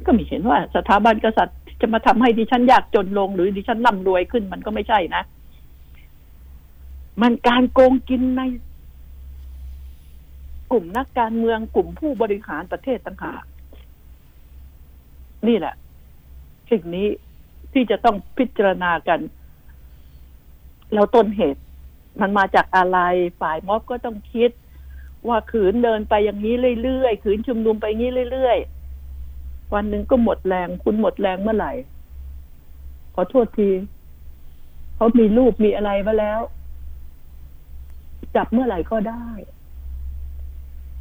[0.06, 5.24] ก็ไม่เห็นว่าสถาบันกษัตริย์จะมาทำให้ดิฉันยากจนลง หรือดิฉันร่ำรวยขึ้นมันก็ไม่ใช่นะ
[7.22, 8.42] มันการโกงกินใน
[10.72, 13.44] กลุ่มนักการเมืองกลุ่มผู้บริหารประเทศต่างหาก
[15.48, 15.76] นี่แหละ
[16.72, 17.08] สิ่งนี้
[17.74, 19.20] ที่จะต้องพิจารณากัน
[20.94, 21.62] แล้วต้นเหตุ
[22.20, 23.00] มันมาจากอะไร
[23.42, 24.52] ฝ่ายม็อบก็ต้องคิด
[25.28, 31.74] ว่าขืนเดินไปอย่างนี้เรื่อยๆขืนชุมนุมไปอย่างนี้เรื่อยๆวันหนึ่งก็หมดแรง คุณหมดแรงเมื่อไหร่
[33.16, 33.70] ขอโทษที
[34.96, 36.40] เขามีรูปมีอะไรมาแล้ว
[38.36, 39.28] จับเมื่อไหร่ก็ได้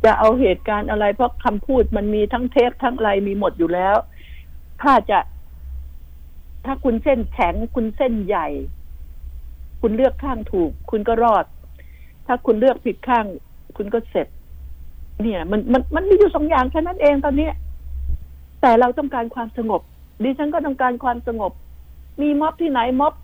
[0.05, 3.97] จะเอาเหตุการณ์อะไร เพราะคำพูดมันมีทั้งเทปทั้งอะไรมีหมดอยู่แล้ว
[4.83, 5.19] ถ้าจะ
[6.65, 8.49] ถ้าคุณเส้นแข็งคุณเส้นใหญ่
[9.83, 11.45] คุณเลือกข้างถูก คุณก็รอด
[12.27, 13.25] ถ้าคุณเลือกผิดข้าง
[13.77, 14.27] คุณก็เสร็จ
[15.23, 17.51] เนี่ย มันมันมันมีอยู่สองอย่างแค่นั้นเองตอนนี้
[18.61, 19.81] แต่เราต้องการความสงบ
[20.23, 21.53] ดิฉันก็ต้องการความสงบ
[22.21, 23.15] มีม็อบที่ไหนม็อบ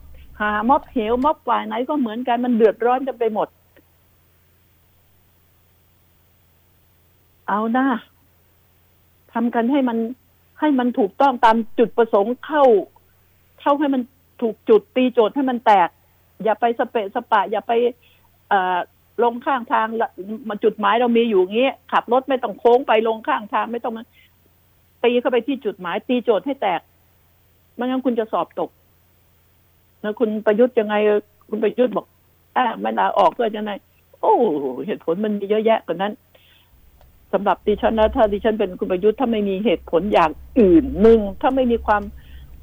[0.40, 3.48] หาม็อบเหวม็อบฝ่ายไหนก็เหมือนกันมันเดือดร้อนกันไปหมด
[7.48, 7.86] เอาหน้า
[9.32, 9.98] ทำกันให้มัน
[10.60, 12.64] ให้มันถูกต้องตามจุดประสงค์เข้า
[13.60, 14.02] เข้าให้มัน
[14.40, 15.88] ถูกจุดตีโจทย์ให้มันแตก
[16.44, 17.72] อย่าไปสเปะสปะ อย่าไป
[19.22, 19.86] ลงข้างทาง
[20.48, 24.04] มาจุดหมายเรามีอยู่งี้ ขับรถไม่ต้องโค้งไปลงข้างทางไม่ต้องมา
[25.04, 26.80] ตีเข้าไปที่จุดหมาย ตีโจทย์ให้แตก
[27.74, 28.70] ไม่งั้นคุณจะสอบตก
[30.00, 30.94] แล้วคุณประยุทธ์ยังไง
[31.48, 32.06] คุณประยุทธ์บอก
[32.56, 33.72] อ่าไม่ลาออกเพื่อจะไง
[34.20, 34.34] โอ้
[34.86, 36.12] เหตุผลมันมีเยอะแยะกว่านั้น
[37.32, 42.02] สำหรับดิฉันนะถ้าดิฉันเป็นคุณประยุทธ์ถ้าไม่มีเหตุผลอย่างอื่นหนึ่งถ้าไม่มีความ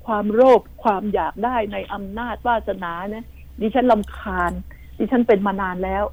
[0.06, 3.26] ความโลภความอยากได้ในอำนาจวาสนาเนี่ย
[3.62, 4.52] ดิฉันลำคาญ
[4.98, 6.04] ดิฉันเป็นมานานแล้ว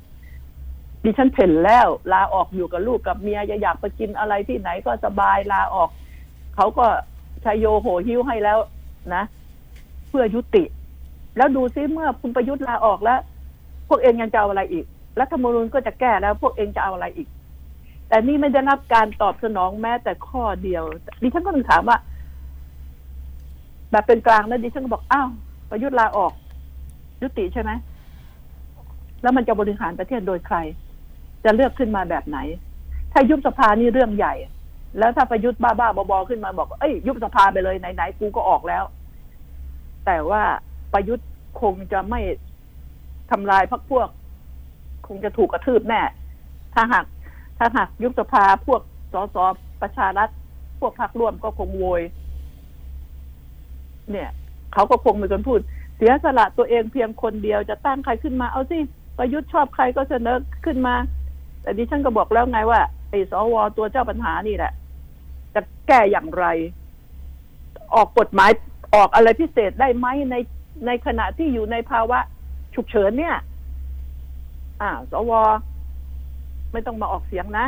[1.04, 5.88] ดิฉันเพ่นแล้ว ลาออกอยู่กับลูกกับเมียจะอยากไปกินอะไรที่ไหนก็สบายลาออก
[6.56, 6.86] เขาก็
[7.44, 8.58] ชายโยโหหิ้วให้แล้ว
[9.14, 9.22] นะ
[10.08, 10.64] เพื่อยุติ
[11.36, 13.20] แล้วดูซิเมื่อคุณประยุทธ์ลาออกแล้ว
[13.88, 14.84] พวกเองยังจะเอาอะไรอีก
[15.20, 17.28] รัฐธรรมนูญก็จะแก้แล้ว พวกเองจะเอาอะไรอีก
[18.08, 20.84] แต่นี่ไม่ได้รับการตอบสนองแม้แต่ข้อเดียว
[21.22, 21.98] ดิฉันก็ถึงถามว่า
[23.90, 25.28] แบบเป็นกลางแล้วดิฉันก็บอกอ้าว
[25.70, 26.32] ประยุทธ์ลาออก
[27.22, 27.70] ยุติใช่ไหม
[29.22, 30.56] แล้วมันจะบริหารประเทศโดยใคร
[31.44, 32.38] จะเลือกขึ้นมาแบบไหน
[33.12, 34.34] ถ้ายุบสภานี่เรื่องใหญ่
[34.98, 38.84] แล้วถ้าประยุทธ์บ้าๆบอๆขึ้นมาบอกเอ้ยยุบสภาไปเลยไหนๆกูก็ออกแล้ว
[40.06, 40.42] แต่ว่า
[40.92, 41.28] ประยุทธ์
[41.60, 42.20] คงจะไม่
[43.30, 44.08] ทำลายพรรคพวก
[45.06, 46.02] คงจะถูกกระทืบแน่
[46.74, 47.04] ถ้าหาก
[47.58, 48.82] ถ้าหากยุบสภาพวก
[49.12, 49.36] สส
[49.82, 50.28] ประชารัฐ
[50.80, 52.02] พวกพรรคร่วมก็คงโวย
[54.10, 54.30] เนี่ย
[54.72, 55.60] เขาก็คงเป็นคนพูด
[56.04, 58.78] สียสละตัวเองเพียงคนเดียวจะตั้งใครขึ้นมาเอาสิ
[59.18, 60.94] ประยุทธ์ชอบใครก็เสนอขึ้นมา
[61.62, 64.72] แต่ดิฉันก็บอกแล้วไงว่าไอ้สวตัวเจ้าปัญหานี่แหละ
[65.54, 66.44] จะแก้อย่างไร
[67.94, 68.50] ออกกฎหมาย
[68.94, 70.36] ออกอะไรพิเศษได้ไหมใน
[70.86, 72.18] ในขณะที่อยู่ในภาวะ
[72.74, 73.36] ฉุกเฉินเนี่ย
[74.80, 75.32] อ่า สว
[76.72, 77.66] ไม่ต้องมาออกเสียงนะ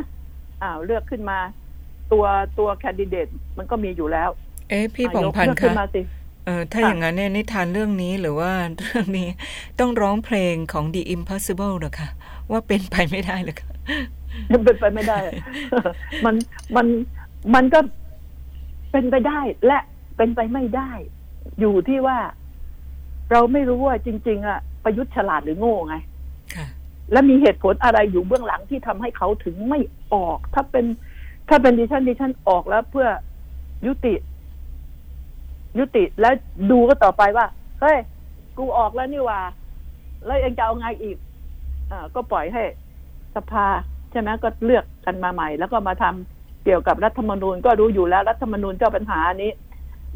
[0.63, 1.39] อ้าวเลือกขึ้นมา
[2.13, 2.25] ตัว
[2.59, 4.31] ตัวแคนดิเดตมันก็มีอยู่แล้ว
[4.69, 6.03] เอ๊ะพี่ผงพันธ์เลือกขึ้คะนมาสิ
[6.45, 9.29] เออถ้าค่ะอย่างนั้นเนี่ยนิทานเรื่องนี้หรือว่าเรื่องนี้
[9.81, 12.09] ต้องร้องเพลงของ The Impossible เหรอคะ
[12.51, 13.71] ว่าเป็นไปไม่ได้เลยค่ะ
[14.51, 15.19] มันเป็นไปไม่ได้
[16.25, 16.35] มัน
[16.77, 16.87] มัน
[17.55, 17.81] มันก็
[18.93, 19.79] เป็นไปได้และ
[20.17, 20.91] เป็นไปไม่ได้
[21.61, 22.19] อยู่ที่ว่า
[23.31, 25.97] เราไม่รู้ว่าจริง ๆ อะ ประยุทธ์ฉลาดหรือโง่ไง
[26.55, 26.67] ค่ะ
[27.13, 29.81] และมีเหตุผลอะไรอยู่เบื้องหลังที่ทำให้เขาถึงไม่
[30.13, 30.85] ออก ถ้าเป็น
[31.49, 33.09] ถ้าเป็นดิฉันดิฉันออกแล้วเพื่อ
[33.87, 34.15] ยุติ
[35.79, 36.35] ยุติแล้ว
[36.71, 37.47] ดูก็ต่อไปว่า
[37.81, 37.99] เฮ้ย
[38.59, 39.41] กูออกแล้วนี่ว่า
[40.27, 41.17] แล้วยังจะเอาไงอีก
[41.91, 42.63] อ่าก็ปล่อยให้
[43.37, 43.67] สภา
[44.11, 49.53] ใช่ไหมก็เลือกกันมาใหม่ แล้วก็มาทำเกี่ยวกับรัฐธรรมนูญก็รู้อยู่แล้วรัฐธรรมนูญเจ้าปัญหานี้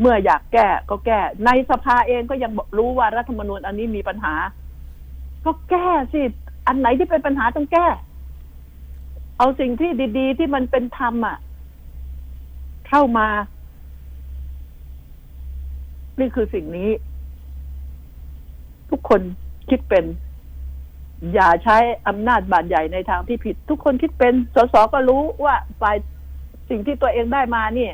[0.00, 4.34] เมื่ออยากแก้ก็แก้ ในสภาเองก็ยังรู้ว่ารัฐธรรมนูญอันนี้มีปัญหา
[5.44, 6.20] ก็แก้สิ
[6.66, 7.86] อันไหนที่เป็นปัญหาต้องแก้
[9.38, 11.36] เอาสิ่งที่ดี ๆ ที่มันเป็นธรรมอะ
[12.88, 13.26] เข้ามา
[16.18, 16.90] นี่คือสิ่งนี้
[18.90, 19.20] ทุกคน
[19.70, 20.04] คิดเป็น
[21.34, 21.76] อย่าใช้
[22.08, 25.96] อำนาจบาดใหญ่ในทางที่ผิด ทุกคนคิดเป็นสสก็รู้ว่าฝ่าย
[26.70, 27.88] สิ่งที่ตัวเองได้มานี่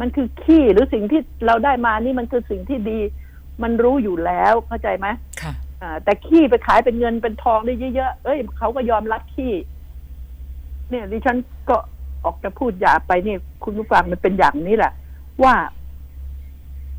[0.00, 2.98] มันคือขี้หรือสิ่งที่เราได้มานี่มันคือสิ่งที่ดี
[3.62, 5.06] มันรู้อยู่แล้วเข้าใจไหม
[5.42, 9.52] ค่ะอ่าแต่ขี้ไปขายเป็นเงินเป็นทองได้เยอะๆ เอ้ยเขาก็ยอมรับขี้
[10.90, 11.36] เนี่ยดิฉัน
[11.68, 11.76] ก็
[12.24, 14.92] ออกจะพูดหยาบไปนี่คุณผู้ฟังมันเป็นอย่างนี้แหละ
[15.42, 15.54] ว่า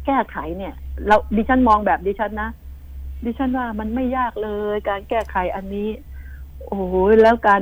[0.06, 0.74] แก้ไขเนี่ย
[1.08, 2.50] เราดิฉันมองแบบดิฉันนะ
[3.26, 5.90] ดิฉันว่ามันไม่ยากเลย การแก้ไขอันนี้
[6.66, 7.62] โอ้ยแล้วการ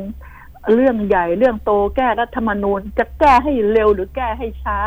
[0.73, 4.79] เรื่องใหญ่เรื่องโตแก้รัฐธรรมนูญ จะแก้ให้เร็วหรือแก้ให้ช้า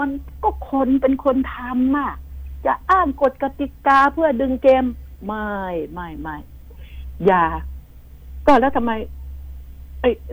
[0.00, 0.10] มัน
[0.42, 2.12] ก็คนเป็นคนทำอะ
[2.66, 4.84] จะอ้างกฎกติกาเพื่อดึงเกม
[5.26, 5.48] ไม่
[5.92, 6.36] ไม่ไม่
[7.26, 7.44] อย่า
[8.46, 8.92] ก็แล้วทำไม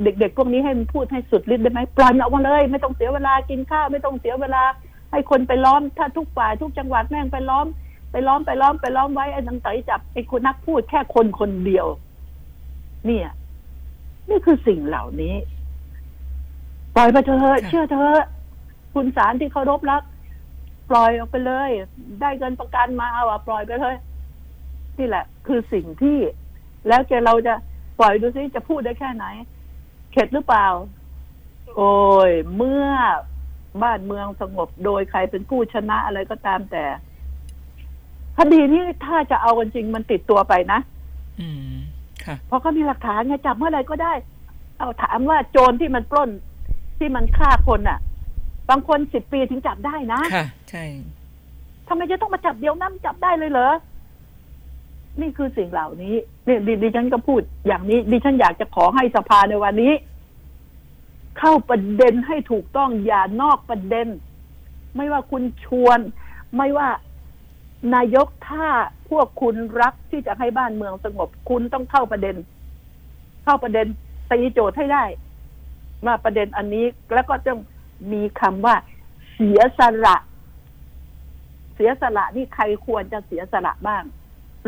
[0.04, 4.64] เด็กๆพวกนี้ให้มันพูดให้สุดฤทธิ์ได้ไหมปล่อยมันออกมาเลย ไม่ต้องเสียเวลากินข้าวไม่ต้องเสียเวลา
[5.14, 7.68] ให้คนไปล้อมถ้าทุกฝ่ายทุกจังหวัดแม่งไปล้อม
[8.12, 11.88] ไปล้อมไปล้อมไปล้อมไว้ไอ้นังไตจับไอ้คนนักพูดแค่คนคนเดียว
[13.06, 13.30] เนี่ย
[14.30, 15.36] นี่คือสิ่งเหล่านี้
[16.96, 18.22] ปล่อยไปเถอะเชื่อเถอะ
[18.94, 20.04] คุณสารที่เคารพรัก
[20.90, 21.70] ปล่อยออกไปเลย
[22.22, 23.96] ได้เงินประกันมาเอาอะปล่อยไปเลย
[24.98, 26.18] นี่แหละ คือสิ่งที่
[26.88, 27.54] แล้วจะเราจะ
[28.00, 29.26] ปล่อยดูซิจะพูดได้แค่ไหน
[30.12, 30.68] เข็ดหรือเปล่า
[31.76, 31.94] โอ้
[32.30, 32.86] ย เมื่อ
[33.82, 36.84] บ้านเมืองสงบโดยใครเป็นผู้ชนะอะไรก็ตามแต่
[38.38, 40.80] คดีนี้ถ้าจะเอากันจริงมันติดตัวไปนะ
[41.40, 41.76] อืม
[42.26, 44.14] ค่ะเพราะเขามีหลักฐานไงจับเมื่อไหร่ก็ได้
[44.78, 46.30] เอาถามว่าโจรที่มันปล้น
[47.00, 48.00] ที่มันฆ่าคนอะ
[48.70, 50.86] บางคนสิบปีถึงจับได้นะค่ะ ใช่
[51.88, 53.74] ทำไมจะต้องมาจับเดียวน้ำจับได้เลยเหรอ
[55.22, 56.16] นี่คือสิ่งเหล่านี้
[56.48, 59.94] นี่ดิดิฉันก็พูดอย่างนี้ ดิฉันอยากจะขอให้สภาในวันนี้
[61.40, 64.08] เข้าประเด็นให้ถูกต้องอย่านอกประเด็น
[64.96, 66.00] ไม่ว่าคุณชวน
[66.58, 66.90] ไม่ว่า
[67.96, 68.68] นายกถ้า
[69.10, 72.36] พวกคุณรักที่จะให้บ้านเมืองสงบ คุณต้องเข้าประเด็น
[73.44, 73.88] เข้าประเด็น
[74.32, 75.04] ตีโจทย์ให้ได้
[76.08, 77.60] มาประเด็นอันนี้แล้วก็ต้อง
[78.14, 78.76] มีคำว่า
[79.34, 80.18] เสียสละ
[81.76, 84.04] เสียสละนี่ใครควรจะเสียสละบ้าง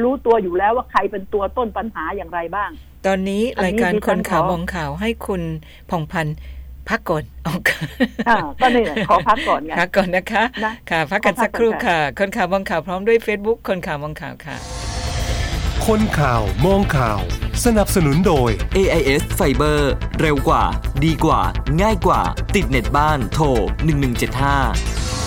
[0.01, 2.69] รู้ตัวอยู่แล้วว่าใครเป็นตัวต้นปัญหาอย่างไรบ้าง
[3.05, 5.41] ตอนนี้อันนี้รายการดิฉัคนนข่าวขอมองข่าวให้คุณ
[5.89, 6.35] ผ่องพันธ์
[6.89, 7.61] พักก่อนออก
[8.29, 14.55] อ่าก็นี่แหละขอพักก่อนไงพักก่อนนะคะนะค่ะ พักกันขอพักสักครู่ก่อนค่ะค่ะ คนข่าวมองข่าวพร้อมด้วย Facebook คนข่าวมองข่าวค่ะ
[15.87, 17.19] คนข่าวมองข่าว
[17.65, 19.79] สนับสนุนโดย AIS Fiber
[20.21, 20.63] เร็วกว่า
[21.05, 21.41] ดีกว่า
[21.81, 22.21] ง่ายกว่า
[22.55, 23.45] ติดเน็ตบ้านโทร
[24.65, 25.24] 1175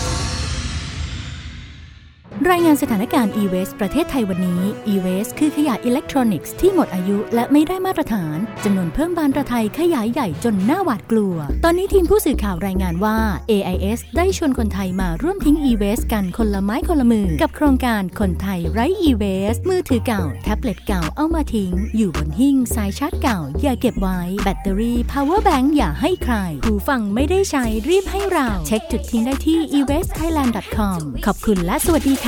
[2.47, 13.19] รายงานสถานการณ์ e-waste ประเทศไทยวันนี้ e-waste คือขยะอิเล็กทรอนิกส์ที่หมดอายุและไม่ได้มาตรฐานจำนวนเพิ่มบานตะไทขยายใหญ่จนน่าหวาดกลัว ตอนนี้ทีมผู้สื่อข่าวรายงานว่า
[13.51, 29.59] AIS ได้ชวนคนไทยมาร่วมทิ้ง e-waste กันคนละไม้คนละมือ กับโครงการคนไทยไร้ e-waste มือถือเก่า แท็บเล็ตเก่าเอามาทิ้ง อยู่บนหิ้งสายชาร์จเก่า อย่าเก็บไว้ แบตเตอรี่ power bank อย่าให้ใครหูฟังไม่ได้ใช้รีบให้เรา เช็คจุดทิ้งได้ที่
[29.79, 32.28] e-wastethailand.com ขอบคุณและสวัสดีค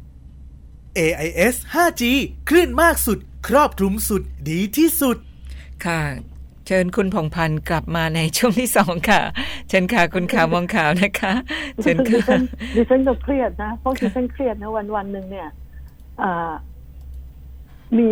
[0.09, 2.03] 1115 AIS 5G
[2.49, 5.17] คลื่นมากสุด ครอบคลุมสุดดีที่สุด
[5.85, 6.01] ค่ะ
[6.67, 9.21] เชิญคุณพงพันธ์กลับมาในช่วงที่สองค่ะ
[9.69, 11.33] เชิญค่ะ คุณข่าวมองข่าวนะคะ
[11.81, 12.41] เชิญดิค่ะฉัน
[12.75, 15.49] ดิฉันก็เครียดนะ เพราะดิฉันเครียดนะวันวันหนึ่งเนี่ย
[16.23, 16.53] อ่า
[17.97, 18.11] มี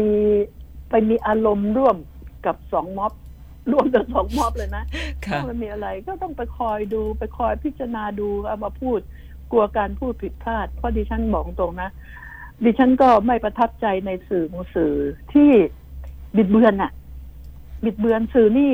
[0.89, 1.97] ไปมีอารมณ์ร่วม
[2.45, 3.13] กับสองม็อบ
[3.71, 4.83] ร่วมกับสองม็อบเลยนะ
[5.25, 8.99] ค่ะถ้ามันมีอะไรก็ต้องไปคอยดูไปคอยพิจารณาดูเอามาพูด
[9.51, 11.89] กลัวการพูดผิดพลาด เพราะดิฉันบอกตรงนะ
[12.63, 14.93] ดิฉันก็ไม่ประทับใจในสื่อมงสื่อ
[15.33, 15.49] ที่
[16.37, 16.91] บิดเบือนน่ะ
[17.85, 18.71] บิดเบือนสื่อนี่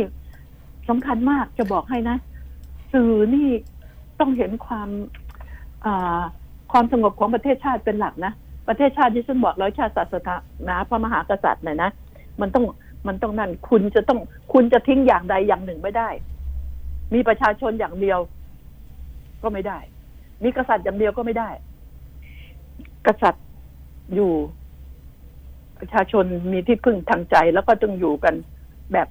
[0.90, 2.18] สำคัญมากจะบอกให้นะ
[2.94, 3.48] สื่อนี่
[4.20, 4.90] ต้องเห็นความ
[5.86, 5.88] อ
[6.72, 8.34] ความสงบของประเทศชาติเป็นหลักนะ
[8.68, 10.16] ประเทศชาติที่ฉันบอกแล้วชาติศาส
[10.68, 11.92] นาพระมหากษัตริย์เนี่ยนะ
[12.42, 12.66] มันต้อง
[13.08, 14.20] มันต้องนั่นคุณจะต้อง
[14.54, 16.10] คุณจะทิ้งอย่างใดอย่างหนึ่งไม่ได้
[17.14, 18.20] มีประชาชนอย่างเดียว
[19.44, 19.80] ก็ไม่ได้
[20.44, 21.50] มีกษัตริย์อย่างเดียวก็ไม่ได้
[23.08, 23.46] กษัตริย์
[24.16, 24.32] อยู่
[25.80, 28.36] ประชาชนมีที่พึ่งทางใจแล้วก็ต้องอยู่กัน
[28.94, 29.08] แบบ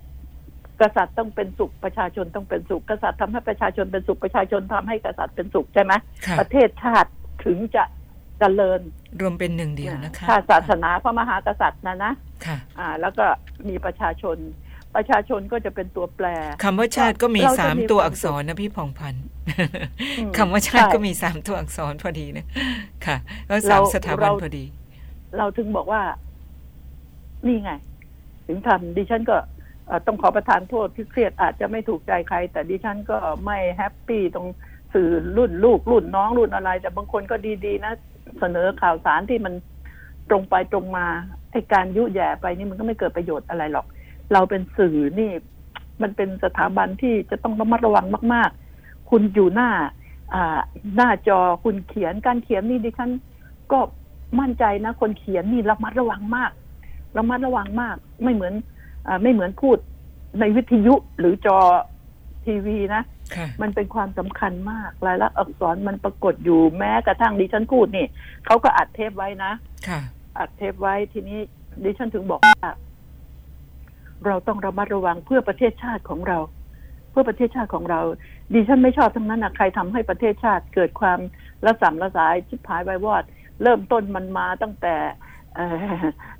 [0.80, 5.92] กษัตริย์ต้องเป็นสุขประชาชนต้องเป็นสุขกษัตริย์ทำให้ประชาชนเป็นสุขประชาชนทำให้กษัตริย์เป็นสุขใช่ไหม
[6.26, 7.10] ค่ะประเทศชาติ
[7.44, 7.84] ถึงจะ
[8.38, 8.80] เจริญ
[9.20, 12.12] รวมเป็นหนึ่งเดียวนะคะชาติศาสนาพระมหากษัตริย์นะนะ
[12.46, 13.26] ค่ะอ่า แล้วก็
[13.68, 14.36] มีประชาชน
[14.96, 16.26] ประชาชนก็จะเป็นตัวแปร
[16.64, 19.24] คำว่าชาติก็มีเราจะสามมีตัวความอักษรนะพี่พองพันธ์
[20.18, 22.46] อืมคำว่าชาติใช่ก็มีสามตัวอักษรพอดีนะ
[23.06, 24.64] ค่ะ แล้วสาเรามสถาบันเราพอดี
[25.36, 26.00] เราถึงบอกว่า
[27.46, 27.72] นี่ไง
[28.46, 29.57] ถึงทำดิฉันก็เอ่อ
[30.06, 34.46] ต้องขอประทานโทษที่เครียดอาจจะไม่ถูกใจใคร แต่ดิฉันก็ไม่แฮปปี้ตรง
[34.94, 37.92] สื่อรุ่นลูกรุ่นน้องรุ่นอะไร แต่บางคนก็ดีๆนะ
[38.38, 39.54] เสนอข่าวสารที่มัน
[40.30, 41.06] ตรงไปตรงมา
[41.52, 43.86] ไอการยุแย่ไปนี่มันก็ไม่เกิดประโยชน์อะไรหรอก
[44.32, 45.30] เราเป็นสื่อนี่
[46.02, 49.70] มันเป็นสถาบันที่จะต้องระมัดระวังมาก ๆ คุณอยู่หน้า
[50.34, 50.58] อ่า
[50.96, 53.10] หน้าจอคุณเขียนการเขียนนี่ดิฉัน
[53.72, 53.78] ก็
[54.40, 56.50] มั่นใจนะ คนเขียนนี่ระมัดระวังมาก
[57.16, 58.54] ระมัดระวังมาก ไม่เหมือน
[59.22, 59.76] ไม่เหมือนพูด
[60.40, 61.58] ในวิทยุหรือจอ
[62.46, 63.02] ทีวีนะ
[63.36, 68.06] ค่ะมันเป็นความสำคัญมากรายลักษณ์อักษรมันปรากฏอยู่แม้กระทั่งดิฉันพูดนี่
[68.46, 69.52] เขาก็อัดเทปไว้นะ
[69.88, 70.00] ค่ะ
[70.38, 71.38] อัดเทปไว้ทีนี้
[71.84, 72.70] ดิฉันถึงบอกว่า
[74.26, 76.38] เราต้องระมัดระวังเพื่อประเทศชาติของเรา
[77.10, 78.00] เพื่อประเทศชาติของเรา
[78.54, 81.18] ดิฉันไม่ชอบทั้งนั้นนะใครทำให้ประเทศชาติเกิดความ
[81.66, 83.24] ระสำระสายชิบหายไปวอด
[83.62, 85.27] เริ่มต้นมันมาตั้งแต่เอ่อ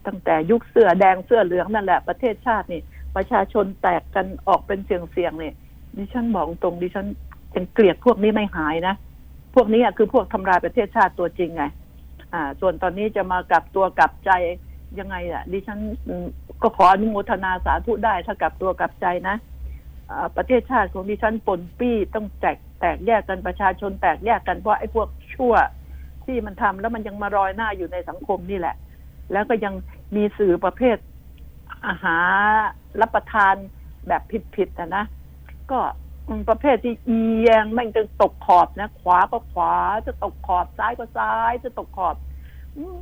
[0.06, 2.82] ตั้งแต่ยุคเสื้อแดงเสื้อเหลืองนั่นแหละประเทศชาตินี่
[3.16, 5.54] ประชาชนแตกกันออกเป็นเสียงๆเนี่ย
[5.96, 7.06] ดิฉันบอกตรงดิฉัน
[7.54, 8.94] ยังเกลียดพวกนี้ไม่หายนะ
[9.54, 11.64] พวกนี้อะคือพวกทำลายประเทศชาติตัวจริงไง
[12.32, 14.30] อ่า ส่วนตอนนี้จะมากลับตัวกลับใจ
[14.98, 15.78] ยังไงอะดิฉัน
[16.62, 19.36] ก็ขออนุโมทนาสาธุได้ถ้ากลับตัวกลับใจนะ
[20.36, 25.54] ประเทศชาติของดิฉันปนปี้ต้องแตกแตกแยกกันประชาชนแตกแยกกันเพราะไอ้พวกชั่ว
[26.24, 28.74] ที่มันทำแล้วมันยังมารอยหน้าอยู่ในสังคมนี่แหละ
[29.32, 29.74] แล้วก็ยัง
[30.16, 30.96] มีสื่อประเภท
[31.86, 32.28] อาหาร
[33.00, 33.54] รับประทาน
[34.08, 34.22] แบบ
[34.56, 35.04] ผิดๆนะนะ
[35.70, 35.78] ก็
[36.28, 39.74] อืมประเภทที่เอียงแม่งจะตกขอบนะ ขวาก็ขวา
[40.06, 42.16] จะตกขอบซ้ายก็ซ้าย จะตกขอบ
[42.76, 42.96] อืม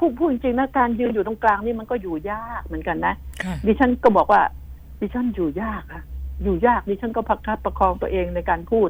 [0.00, 4.42] พูดพูดจริงๆนะการยืนอยู่ตรงกลางนี่มันก็อยู่ยากเหมือนกันนะค่ะดิฉันก็บอกว่า
[5.00, 6.02] ดิฉันอยู่ยากอะ
[6.42, 8.88] อยู่ยากดิฉันก็พักคับประคองตัวเองในการพูด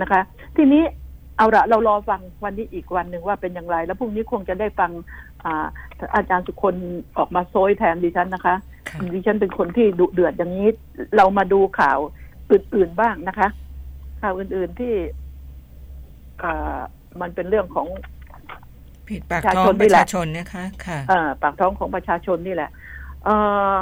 [0.00, 0.20] นะคะ
[0.56, 0.82] ทีนี้
[1.40, 4.90] เอาละเรารอฟังวันนี้อีกวันหนึ่งว่าเป็นอย่างไร แล้วพรุ่งนี้คงจะได้ฟัง
[5.44, 5.66] อ่า
[6.14, 6.74] อาจารย์สุคน
[7.18, 8.54] ออกมาโซยแทนดิฉันนะคะ
[8.88, 10.68] ค่ะดิฉันเป็นคนที่ดุเดือดอย่างนี้
[11.16, 11.98] เรามาดูข่าว
[12.52, 13.48] อื่นๆบ้างนะคะ
[14.22, 14.94] ข่าวอื่นๆที่
[16.42, 16.78] อ่า
[17.20, 17.86] มันเป็นเรื่องของ
[19.08, 22.70] ผิดปากประชาท้อชงนปนี่ระแหชาละชนนะคะค่ะเอ่อปากท้องของประชาชนนี่แหละ
[23.24, 23.36] เอ่
[23.74, 23.76] อ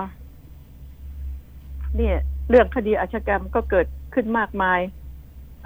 [1.97, 2.17] เนี่ย
[2.51, 4.81] เรื่องคดีอาชญากรรมก็เกิดขึ้นมากมาย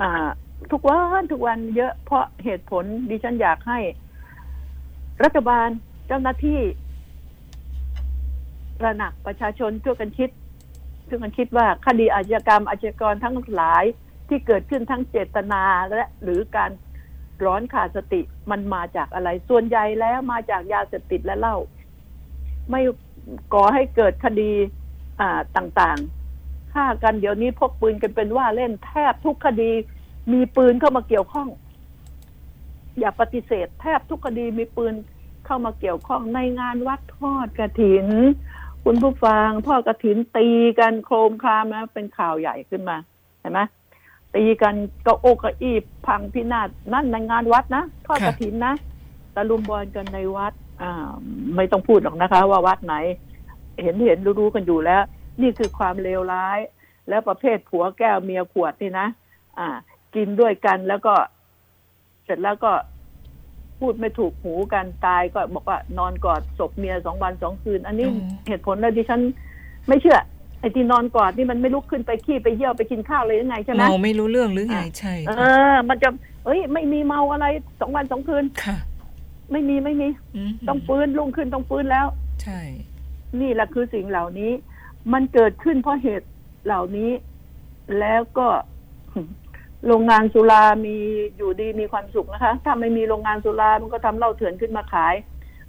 [0.02, 0.28] อ่า
[0.70, 3.78] ทุกวันทุกวันเยอะเพราะเหตุผลดิฉันอยากให้
[5.22, 5.68] รัฐบาล
[6.06, 6.60] เจ้าหน้าที่
[8.84, 10.30] ระหนักประชาชนช่วยกันคิด
[11.08, 13.84] ช่วยกันคิดว่าคดีอาชญากรรมอาชญากรทั้งหลาย
[14.28, 16.70] ที่เกิดขึ้นทั้งเจตนาและหรือการ
[17.44, 18.20] ร้อนขาดสติ
[18.50, 21.56] มันมาจากอะไร ส่วนใหญ่แล้วมาจากยาเสพติดและเหล้า
[22.70, 22.80] ไม่
[23.54, 24.52] ก่อให้เกิดคดี
[25.20, 29.72] อ่าต่างๆฆ่ากันเดี๋ยวนี้พกปืนกันเป็นว่าเล่นแทบทุกคดี
[30.32, 31.48] มีปืนเข้ามาเกี่ยวข้อง
[32.98, 34.94] อย่าปฏิเสธ แทบทุกคดีมีปืน
[35.46, 38.06] เข้ามาเกี่ยวข้องในงานวัดทอดกระถิน
[38.84, 42.96] คุณผู้ฟังทอดกระถินตีกันโครมครามนะเป็นข่าวใหญ่ขึ้นมา
[43.40, 43.60] เห็นไหม
[44.34, 44.74] ตีกัน
[45.06, 45.72] ก็โอกระอี
[46.06, 48.74] พังพินาศนั่นในงานวัดนะทอดกระถินนะ
[49.34, 51.10] ตะลุมบอลกันในวัด อ่า
[51.56, 52.94] ไม่ต้องพูดหรอกนะคะ ว่าวัดไหน
[53.82, 55.02] เห็นเห็นรู้ๆกันอยู่แล้ว
[55.42, 56.58] นี่คือความเลวร้าย
[57.08, 59.06] แล้วประเภทผัวแก้วเมียขวดนี่นะ
[59.58, 59.68] อ่า
[60.14, 61.14] กินด้วยกัน แล้วก็
[62.24, 62.72] เสร็จแล้วก็
[63.80, 69.20] พูดไม่ถูกหูกันตายก็บอกว่านอนกอดศพเมียสองวันสองคืน อันนี้อืมเหตุผลเลยดิฉัน
[69.88, 70.20] ไม่เชื่อ
[70.60, 76.08] ไอ้ที่นอนกอดนี่มันไม่ลุกขึ้นไปขี้ไปเยี่ยวไปกินข้าวเลยยังไงใช่ไหมเมาไม่รู้เรื่องหรือไงอะใช่เอค่ะอมันจะ
[76.44, 77.46] เอ้ย ไม่มีเมาอะไร
[77.80, 78.76] สองวันสองคืนค่ะ
[79.52, 80.08] ไม่มีไม่มี
[80.48, 82.06] มต้องฟื้นรุ่งขึ้นต้องฟื้นแล้ว
[82.42, 82.60] ใช่
[83.40, 84.52] นี่แหละคือสิ่งเหล่านี้
[85.12, 86.26] มันเกิดขึ้นเพราะเหตุ
[86.66, 87.10] เหล่านี้
[87.98, 88.48] แล้วก็
[89.86, 90.96] โรงงานสุรามี
[91.36, 95.14] อยู่ดีมีความสุขนะคะ ถ้าไม่มีโรงงานสุรามันก็ทำเหล้าเถื่อนขึ้นมาขาย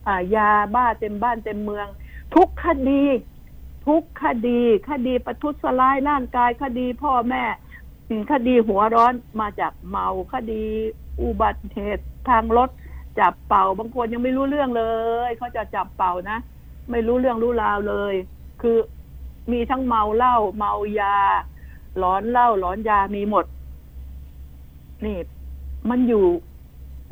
[0.07, 1.87] อ่ายาบ้าเต็มบ้านเต็มเมือง
[2.35, 3.03] ทุกคดี
[3.87, 7.43] ทุกคดี คดีประทุษร้ายร่างกายคดีพ่อแม่
[8.31, 10.63] คดีหัวร้อนมาจากเมาคดี
[11.21, 12.69] อุบัติเหตุทางรถ
[13.19, 14.83] จับเป่าบางคนยังไม่รู้เรื่องเล
[15.27, 16.37] ยเขาจะจับเป่านะ
[16.91, 18.13] ไม่รู้เรื่องรู้ราวเลย
[18.61, 18.77] คือ
[19.51, 21.15] มีทั้งเมาเหล้าเมายา
[21.97, 23.45] หลอนเหล้าหลอนยามีหมด
[25.05, 25.17] นี่
[25.89, 26.25] มันอยู่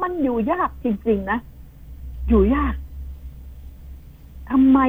[0.01, 1.39] มันอยู่ยากจริง ๆ นะ
[2.29, 2.75] อยู่ยาก
[4.51, 4.79] ทำไม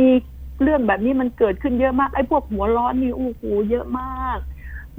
[0.62, 4.38] เรื่องแบบนี้มันเกิดขึ้นเยอะมาก ไอ้พวกหัวร้อนนี่อู้หูเยอะมาก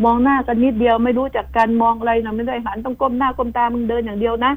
[0.03, 4.51] มองหน้ากันนิดเดียวไม่รู้จักกันมองอะไรนะไม่ได้หันต้องก้มหน้าก้มตามึงเดินอย่างเดียวนะ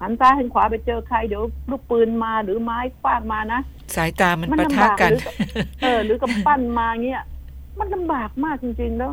[0.00, 3.60] หันซ้ายหันขวาไปเจอใครเดี๋ยวลูกปืนมาหรือไม้ฟาดมานะ
[3.96, 5.20] สายตามันมันปะลำทะบากกันหรือ
[5.82, 7.22] เออ หรือกำปั้นมาเงี้ย
[7.78, 9.12] มันลำบากมากจริง ๆ แล้ว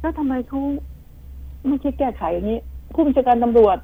[0.00, 0.60] แล้วทำไมเขา
[1.66, 2.60] ไม่คิดแก้ไขอย่างนี้
[2.94, 3.78] ผู้บัญชาการตำรวจ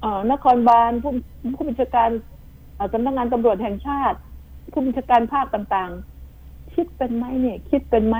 [0.00, 1.12] เอ่อนครบาลผู้
[1.56, 2.10] ผู้บัญชาการ
[2.92, 4.18] สำนักงานตำรวจแห่งชาติ
[4.72, 8.16] ผู้บัญชาการภาคต่างๆ คิดเป็นไหมเนี่ย คิดเป็นไหม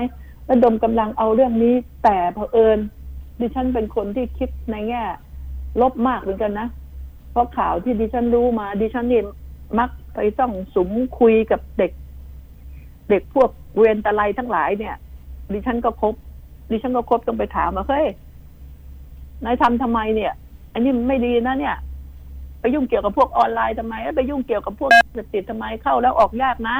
[0.51, 1.75] ระดมกำลังเอาเรื่องนี้
[2.05, 2.79] แต่เผอิญ
[3.41, 5.03] ดิฉันเป็นคนที่คิดในแง่
[5.81, 6.69] ลบมากเหมือนกันนะ
[7.31, 9.25] เพราะข่าวที่ดิฉันรู้มา ดิฉันเนี่ย
[9.79, 11.93] มักไปต้องสุมคุยกับเด็ก
[13.11, 14.95] เด็กพวกเวรตะไลทั้งหลายเนี่ย
[15.53, 16.15] ดิฉันก็คบ
[16.71, 18.07] ดิฉันก็คบต้องไปถามว่าเฮ้ย
[19.45, 20.33] นายทำทำไมเนี่ย
[20.73, 21.77] อันนี้มันไม่ดีนะเนี่ย
[22.61, 26.77] ไปยุ่งเกี่ยวกับพวกออนไลน์ทำไมไปยุ่งเกี่ยวกับพวกเสพติดทำไมเข้าแล้วออกยากนะ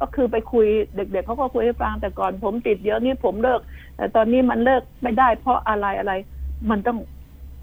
[0.00, 3.60] ก็คือไปคุยเด็ก ๆเขาก็คุยให้ฟังแต่ก่อนผมติดเยอะนี่ผมเลิก
[3.96, 6.12] แต่ตอนนี้มันเลิกไม่ได้ เพราะอะไรอะไร
[6.70, 6.96] มันต้อง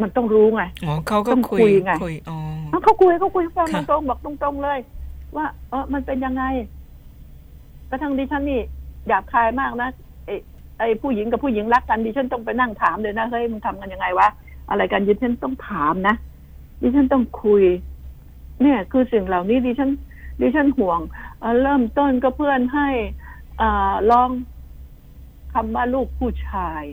[0.02, 2.38] มันต้องรู้ไงอ๋อเขาก็ต้องคุคุยยไงคุยอ๋อ
[2.74, 4.80] อ้าวเขาคุยเขาคุยให้ฟังค่ะตรงๆบอกตรงๆเลย
[5.36, 6.44] ว่าเออมันเป็นยังไง
[7.90, 8.62] กระทั่งดิฉันนี่
[9.08, 9.90] หยาบคายมากนะ
[10.78, 14.28] ไอ้ไอ้ผู้หญิงกับผู้หญิงรักกันดิฉันต้องไปนั่งถามเลยนะเฮ้ยมึงทำกันยังไงวะ
[14.70, 16.16] อะไรกันดิฉันต้องถามนะ
[16.82, 17.64] ดิฉันต้องคุย
[18.62, 19.90] เนี่ย คือสิ่งเหล่านี้ดิฉัน
[20.42, 21.00] ดิฉันห่วง
[21.40, 22.90] เอ่อเริ่มต้นก็เพื่อนให้
[23.62, 24.30] อ่าลอง
[25.54, 26.84] คำว่าลูกผู้ชาย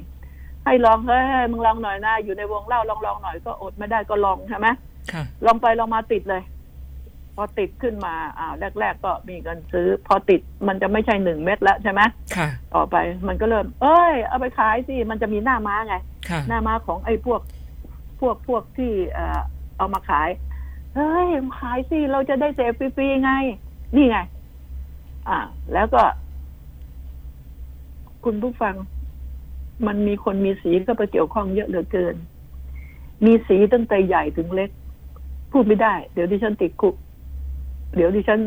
[0.64, 4.66] ให้ลองเฮ้ยมึงลองหน่อยนะอยู่ในวงเล่าลองลองหน่อยก็อดไม่ได้ก็ลองใช่ไหม
[5.12, 6.42] ค่ะลองไปลองมาติดเลย
[7.34, 12.00] พอติดขึ้นมาอ้าวแรก ๆ ก็มีเงินซื้อ พอติดมันจะไม่ใช่หนึ่งเม็ดแล้วใช่ไหม
[12.36, 12.96] ค่ะ ต่อไป
[13.28, 15.96] มันก็เริ่ม เอ้ย เอาไปขายสิมันจะมีหน้าม้าไง
[16.30, 17.40] ค่ะหน้าม้าของไอ้พวก
[18.20, 19.40] พวกพวกที่เอ่อ
[19.78, 20.28] เอามาขาย
[20.94, 21.28] เฮ้ย
[21.60, 23.30] ขายสิเราจะได้เสพฟรีๆไง
[23.96, 24.18] นี่ไง
[25.28, 25.38] อ่า
[25.72, 26.02] แล้วก็
[28.24, 28.74] คุณผู้ฟัง
[29.86, 32.16] มันมีคนมีสีก็ไปเกี่ยวข้องเยอะเหลือเกิน
[33.24, 34.70] มีสีตั้งแต่ใหญ่ถึงเล็ก
[35.52, 36.94] พูดไม่ได้ เดี๋ยวดิฉันติดคุก
[37.96, 38.40] เดี๋ยวดิฉัน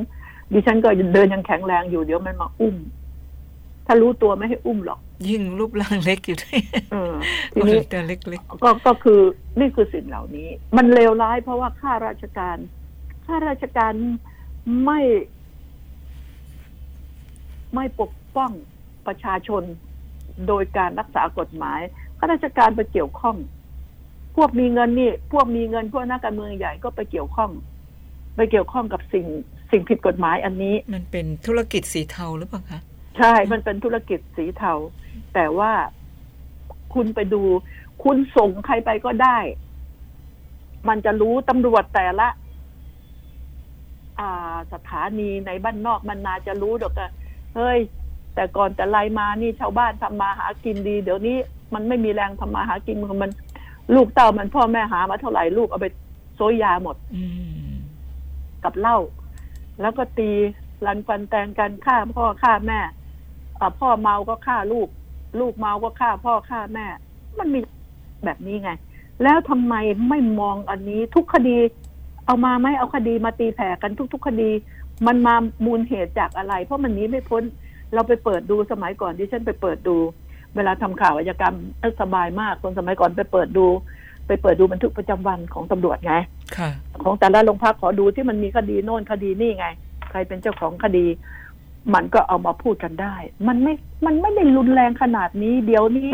[0.53, 2.75] ดิฉันก็เดินยังแข็งแรงอยู่เดี๋ยวมันมาอุ้ม
[3.85, 6.59] ถ้ารู้ตัวไม่ให้อุ้มหรอก ยิ่งรูปร่างเล็กอยู่ด้วย
[6.91, 7.13] เออ
[7.53, 8.19] ทีนี้แต่เล็ก
[8.63, 9.19] ก็ก็คือ
[9.59, 12.57] นี่คือสิ่งเหล่านี้ มันเลวร้ายเพราะว่าข้าราชการ
[13.25, 13.93] ข้าราชการ
[14.85, 14.99] ไม่
[17.75, 18.51] ไม่ปกป้อง
[19.07, 19.63] ประชาชน
[20.47, 21.79] โดยการรักษากฎหมาย
[22.19, 23.37] ข้าราชการไปเกี่ยวข้อง
[24.35, 27.51] พวกมีเงินนี่ พวกมีเงินพวกนักการเมืองใหญ่ก็ไปเกี่ยวข้อง
[28.37, 29.25] ไปเกี่ยวข้องกับสิ่ง
[29.71, 32.79] สิ่งผิดกฎหมายอันนี้ๆมันเป็นธุรกิจสีเทาหรือเปล่าคะ
[33.17, 34.73] ใช่ มันเป็นธุรกิจสีเทา
[35.33, 35.71] แต่ว่า
[36.93, 37.41] คุณไปดู
[38.03, 39.37] คุณส่งใครไปก็ได้
[40.87, 42.27] มันจะรู้ตำรวจแต่ละ
[44.19, 47.11] อ่าสถานีในบ้านนอกมันนาจะรู้ดอกอะ
[47.55, 47.79] เฮ้ย
[48.35, 51.37] แต่ก่อนแต่ไรมานี่ชาวบ้านทำมาหากินดี เดี๋ยวนี้
[51.73, 53.31] มันไม่มีแรงทำมาหากินมันมัน
[53.95, 55.87] ลูกเต่ามันพ่อแม่หามาเท่าไหร่ลูกเอาไป
[56.35, 57.56] โซยยาหมด อืม
[58.67, 58.97] กับเหล้า
[59.81, 60.31] แล้วก็ตี
[60.85, 62.79] รันฟันแตงกันฆ่าพ่อฆ่าแม่
[63.79, 64.87] พ่อเมาก็ฆ่าลูก
[65.39, 66.85] ลูกเมาก็ฆ่าพ่อฆ่าแม่
[67.39, 67.59] มันมี
[68.25, 68.71] แบบนี้ไง
[69.23, 69.73] แล้วทำไม
[70.09, 71.57] ไม่มองอันนี้ทุกคดี
[72.25, 74.49] เอามาไหมเอาคดีมาตีแผ่กันทุก ๆ คดี
[75.07, 77.43] มันมามูลเหตุจากอะไร เพราะมันหนี้ไม่พ้น
[77.93, 79.97] เราไปเปิดดูสมัยก่อนที่ฉันไปเปิดดู
[80.55, 81.55] เวลาทำข่าวอาชญากรรม
[82.01, 83.65] สบายมากคนสมัยก่อนไปเปิดดู
[84.27, 86.13] ไปเปิดดูบันทึกประจำวันของตำรวจไง
[87.03, 89.67] ของแต่ละโรงพักขอดูที่มันมีคดีโน่นคดีนี่ไง
[90.09, 91.05] ใครเป็นเจ้าของคดี
[91.93, 93.15] มันก็เอามาพูดกันได้
[93.47, 93.73] มันไม่
[94.05, 96.13] มันไม่ได้รุนแรงขนาดนี้ เดี๋ยวนี้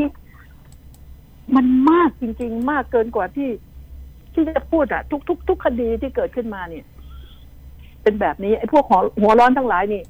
[1.56, 3.50] มันมากจริง ๆ มากเกินกว่าที่
[4.34, 6.86] ที่จะพูดอะทุกทุกทุกคดีที่เกิดขึ้นมาเนี่ย
[8.04, 10.02] เป็นแบบนี้ไอ้พวกหัวหัวร้อนทั้งหลายนี่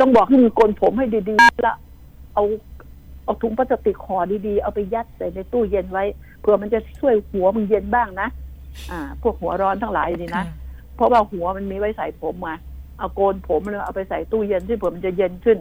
[0.00, 1.76] ต้องบอกให้มึงโกนผมให้ดีๆละ
[2.34, 2.44] เอา
[3.24, 6.04] เอาถุงพลาสติกห่อดีๆ เอาไปยัดใส่ในตู้เย็นไว้
[6.40, 8.28] เผื่อมันจะช่วยหัวมึงเย็นบ้างนะ
[8.90, 10.44] อ่า พวกหัวร้อนทั้งหลายนี่นะ
[10.96, 12.54] เพราะว่าหัวมันมีไว้ใส่ผมมา
[12.98, 15.58] เอาโกนผมแล้วเอาไปใส่ตู้เย็นที่ผมมันจะเย็นขึ้น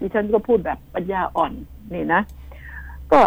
[0.00, 1.52] ดิฉันก็พูดแบบปัญญาอ่อน
[1.94, 2.20] นี่นะ
[3.12, 3.20] ก็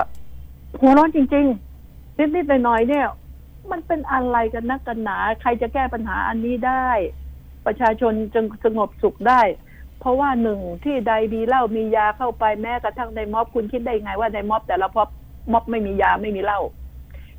[0.82, 3.06] หัวร้อนจริงๆ นิดๆหน่อยๆเนี่ย
[3.72, 6.88] มันเป็นอะไรกันนักกันหนา ใครจะแก้ปัญหาอันนี้ได้
[7.66, 9.42] ประชาชนจึงสงบสุขได้
[10.00, 15.10] เพราะว่าหนึ่งที่ใดมีเหล้ามียาเข้าไปแม้กระทั่งในม็อบคุณคิดได้ไงว่าในม็อบแต่ละม็อบ
[15.52, 16.60] ม็อบไม่มียาไม่มีเหล้า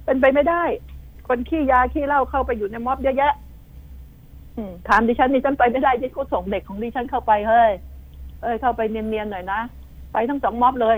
[0.05, 0.65] เป็นไปไม่ได้
[1.31, 3.33] คนขี้ยาขี้เหล้าเข้าไปอยู่ในม็อบเยอะแยะ
[4.57, 7.71] อืมถามดิฉันดิฉันไปไม่ได้ดิฉันก็ส่งเด็กของดิฉันเข้าไปเฮ้ย
[8.43, 9.61] เอ้ยเข้าไปเนียนๆหน่อยนะ
[10.13, 10.97] ไปทั้งสองม็อบเลย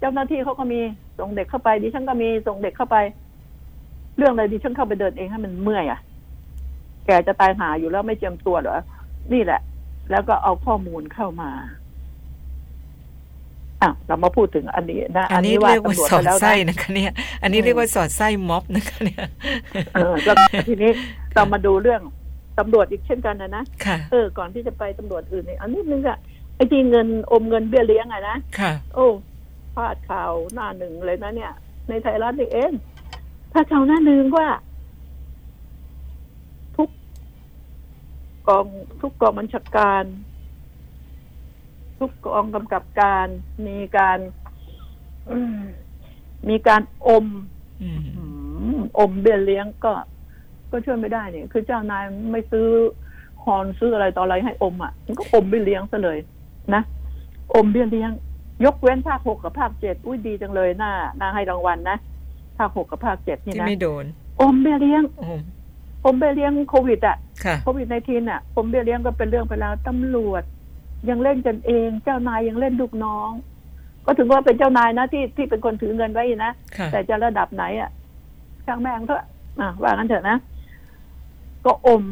[0.00, 0.80] เจ้าหน้าที่เขาก็มี
[1.18, 2.96] ส่งเด็กเข้าไปดิฉันก็มีส่งเด็กเข้าไป
[4.16, 6.00] เรื่องอะไรดิฉันเข้าไปเดินเองให้มันเมื่อยอะ
[7.06, 8.78] แกจะตายหาอยู่แล้วไม่เจียมตัวเหรอ
[9.32, 9.60] นี่แหละ
[10.10, 11.50] แล้วก็เอาข้อมูลเข้ามา
[13.82, 17.12] อะเรามาพูดถึงอันนี้นะ อันนี้ว่าเรียกว่าตำรวจสอไปดแล้วไส้นะนะคะเนี่ย
[17.42, 19.24] อันนี้เรียกว่าสอดไส้ม็อบนะคะเนี่ย
[19.94, 20.36] เออแล้ว
[20.68, 20.90] ทีนี้
[21.34, 22.02] เรามาดูเรื่อง
[22.58, 26.18] ตำรวจอีกเช่นกันนะนะค่ะเออก่อนที่จะไปตำรวจอื่นเนี่ยอันนี้นึงอะ
[26.56, 29.06] ไอ้ที่เงินอมเงินเบี้ยเลี้ยงอะนะค่ะ โอ้
[29.74, 31.52] พลาดข่าวหน้าหนึ่งเลยนะเนี่ย
[31.88, 32.72] ในไทยรัฐนี่เอง
[33.52, 34.48] พลาดข่าวหน้าหนึ่งว่า
[36.76, 36.88] ทุก
[38.48, 38.66] กอง
[39.00, 40.04] ทุกกองบัญชาการ
[41.98, 43.26] ทุกกองกำกับการ
[43.66, 44.18] มีการ
[45.30, 45.58] อืม
[46.48, 47.26] มีการอม
[47.82, 48.24] อืมอื
[48.76, 49.92] มอมเบี้ยเลี้ยงก็
[50.70, 52.68] ก็ช่วยไม่ได้เนี่ยคือเจ้านายไม่ซื้อ
[53.44, 56.18] ฮอนซื้ออะไรต่ออะไรให้อมอะมันก็อมเบี้ยเลี้ยงซะเลย
[56.74, 56.82] นะ
[57.54, 58.10] อมเบี้ยเลี้ยง
[58.64, 61.96] ยกเว้นภาคหกกับภาคเจ็ดอุ้ยดีจังเลยน่าน่าให้รางวัลนะ
[62.58, 64.04] ภาคหกกับภาคเจ็ดนี่ที่นะไม่โดน
[64.40, 65.28] อมเบี้ยเลี้ยงโอ้
[66.04, 70.42] อมเบี้ยเลี้ยงโควิดอะค่ะโควิดในทีนอะอมเบี้ยเลี้ยงก็เป็นเรื่องไปแล้วตำรวจ
[71.08, 73.30] ยังเล่นกันเอง เจ้านายยังเล่นลูกน้อง
[74.06, 77.90] ก็ถือว่าเป็นเจ้านายนะที่ที่เป็นคนถือเงินไว้นะค่ะแต่จะระดับไหนอะ
[78.66, 79.24] ช่างแม่งเถอะ
[79.60, 80.36] อะว่างั้นเถอะนะ
[81.66, 82.02] ก็อม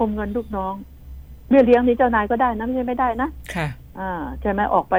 [0.00, 0.74] อมเงินลูกน้อง
[1.48, 3.66] เบี้ยเลี้ยงนี้เจ้านายก็ได้นะไม่ใช่ไม่ได้นะค่ะ
[3.98, 4.94] อ่าใช่ไหมออกไป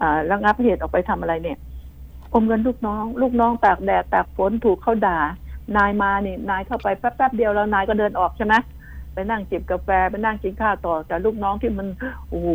[0.00, 1.58] อ่าระงับเหตุออกไปทำอะไรเนี่ย
[2.32, 5.18] อมเงินลูกน้อง ลูกน้องตากแดดตากฝนถูกเขาด่า
[5.76, 8.54] นายมานี่นายเข้าไปแป๊บๆเดียวแล้วนายก็เดินออกใช่ไหม
[9.16, 11.86] ไปนั่งจิบกาแฟไปนั่งกินข้าวต่อ แต่ลูกน้องที่มัน
[12.28, 12.48] โอ้โห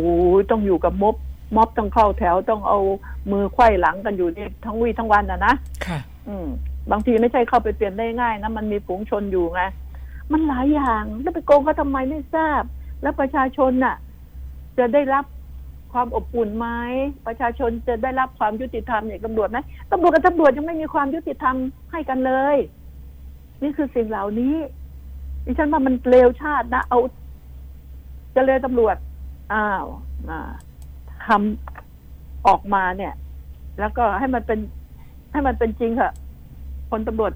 [0.50, 1.16] ต้องอยู่กับม็อบ
[1.56, 2.78] ม็อบต้องเข้าแถวต้องเอา
[3.30, 5.54] มือไขว้หลังกันอยู่นี่ทั้งวี่ทั้งวันนะนะ
[5.86, 5.98] ค่ะ
[6.28, 6.46] อืม
[6.90, 9.62] บางทีไม่ใช่เข้าไปเปลี่ยนได้ง่ายนะมันมีฝูงชนอยู่ไง
[10.32, 12.62] มันหลายอย่างแล้วไปโกงเขาทำไมไม่ทราบ
[13.02, 13.96] แล้วประชาชนน่ะ
[14.78, 15.24] จะได้รับ
[15.92, 16.68] ความอบอุ่นไหม
[17.26, 19.58] ประชาชนจะได้รับความยุติธรรมอย่างตำรวจไหม
[19.92, 21.56] ตำรวจกับตำรวจยังไม่มีความยุติธรรม
[21.90, 22.56] ให้กันเลย
[23.62, 24.54] นี่คือสิ่งเหล่านี้
[25.44, 26.98] ดิฉันว่ามันเลวชาตินะ เอา
[28.32, 28.96] เจะเลยตำรวจ
[29.52, 29.86] อ้าว
[30.30, 30.50] อ่า
[31.26, 33.14] ทำออกมาเนี่ย
[33.80, 34.58] แล้วก็ให้มันเป็น
[35.32, 36.14] ให้มันเป็นจริงเถอะ
[36.90, 37.32] พลตำรวจ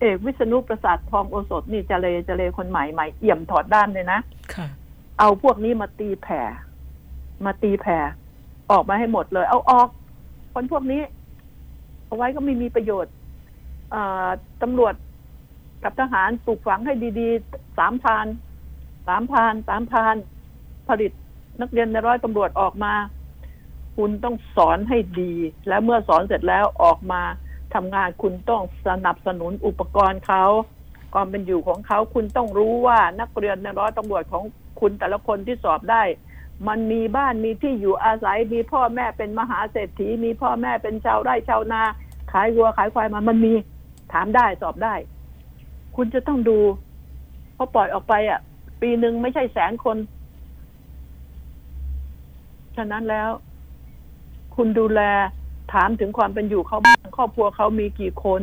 [0.00, 4.18] เอกวิษณุประสาททองโอสถนี่เจเลเจเลคนใหม่ใหม่เอี่ยมถอดด้านเลยนะ
[4.54, 4.66] ค่ะ
[5.18, 6.40] เอาพวกนี้มาตีแผ่
[7.44, 7.98] มาตีแผ่
[8.70, 9.88] ออกมาให้หมดเลย เอาออก
[10.54, 11.02] คนพวกนี้
[12.06, 13.12] เอาไว้ก็ไม่มีประโยชน์
[13.94, 14.28] อ่า
[14.62, 14.94] ตำรวจ
[15.84, 18.26] กับทหารปลูกฝังให้ดีๆสามพาน
[19.06, 20.16] สามพานสามพาน
[20.88, 21.12] ผลิต
[21.60, 22.94] นักเรียนในร้อยตำรวจออกมา
[23.96, 25.32] คุณต้องสอนให้ดี
[25.68, 27.22] แล้วเมื่อสอนเสร็จแล้วออกมา
[27.74, 30.44] ทำงานคุณต้องสนับสนุนอุปกรณ์เขา
[31.14, 34.44] ความเป็นอยู่ของเขาคุณต้องรู้ว่านักเรียนในร้อยตำรวจของ
[34.80, 36.02] คุณแต่ละคนที่สอบได้
[36.68, 41.82] มันมีบ้านมีที่อยู่อาศัยมีพ่อแม่เป็นมหาเศรษฐี มีพ่อแม่เป็นชาวไร่ชาวนา
[42.32, 43.54] ขายวัวขายควายมามันมี
[44.12, 44.94] ถามได้สอบได้
[45.96, 46.58] คุณจะต้องดู
[47.54, 48.40] เพราะปล่อยออกไปอะ
[48.82, 49.96] ปีหนึ่งไม่ใช่แสนคน
[52.76, 53.30] ฉะนั้นแล้ว
[54.56, 55.00] คุณดูแล
[55.72, 58.42] ถามถึงความเป็นอยู่เขาบ้างครอบครัวเขามีกี่คน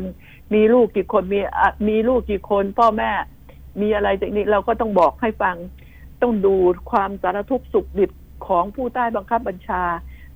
[0.53, 3.11] มีลูกกี่คนมีอะมีลูกกี่คน พ่อแม่
[3.81, 5.55] มีอะไรจากนี้เราก็ต้องบอกให้ฟัง
[6.21, 6.55] ต้องดู
[6.91, 8.11] ความสารทุกข์สุขดิบ
[8.47, 9.83] ของผู้ใต้บังคับบัญชา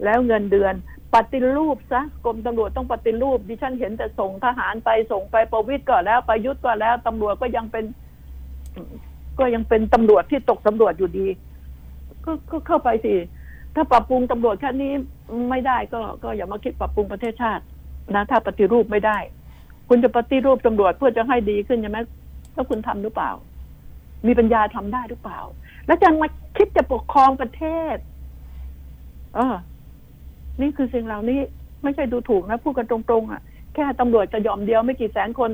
[0.04, 0.74] แล้วเงินเดือน
[1.16, 7.86] ปฏิรูปซะกรมตำรวจต้องปฏิรูป ดิฉันเห็นแต่ส่งทหารไปส่งไปประวิตรก่อนแล้วประยุทธ์ก่อนแล้วตำรวจก็ยังเป็น
[9.40, 11.28] ก็ยังเป็นตำรวจที่ตกสำรวจอยู่ดี
[12.26, 13.14] ก็ก็เข้าไปสิ
[13.76, 14.92] ถ้าปรับปรุงตำรวจแค่นี้
[15.50, 17.64] ไม่ได้ก็ก็อย่ามาคิดปรับปรุงประเทศชาติ
[18.16, 19.18] นะถ้าปฏิรูปไม่ได้
[19.90, 22.00] คุณจะปฏิรูปตำรวจเพื่อจะให้ดีขึ้นใช่ไหม
[22.56, 23.32] ถ้าคุณทำหรือเปล่า
[24.28, 25.40] มีปัญญาทำได้หรือเปล่า
[25.88, 27.64] แล้วจะมาคิดจะปกครองประเท
[27.96, 27.98] ศ
[29.36, 29.56] เออ
[30.62, 31.40] นี่คือสิ่งเหล่านี้
[31.84, 33.42] ไม่ใช่ดูถูกนะพูดกันตรงๆอะ
[33.74, 35.52] แค่ตำรวจจะยอมเดียวไม่กี่แสนคน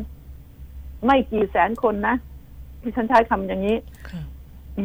[1.06, 2.16] ไม่กี่แสนคนนะ
[2.82, 3.78] ที่ฉันใช้คำอย่างนี้
[4.10, 4.24] ค่ะ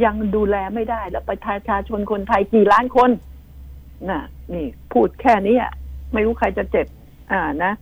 [0.05, 3.11] ยังดูแลไม่ได้ แล้วประชาชนคนไทยกี่ล้านคน
[4.11, 5.73] น่ะ นี่พูดแค่นี้อะ
[6.12, 6.87] ไม่รู้ใครจะเจ็บ
[7.33, 7.73] อ่านะ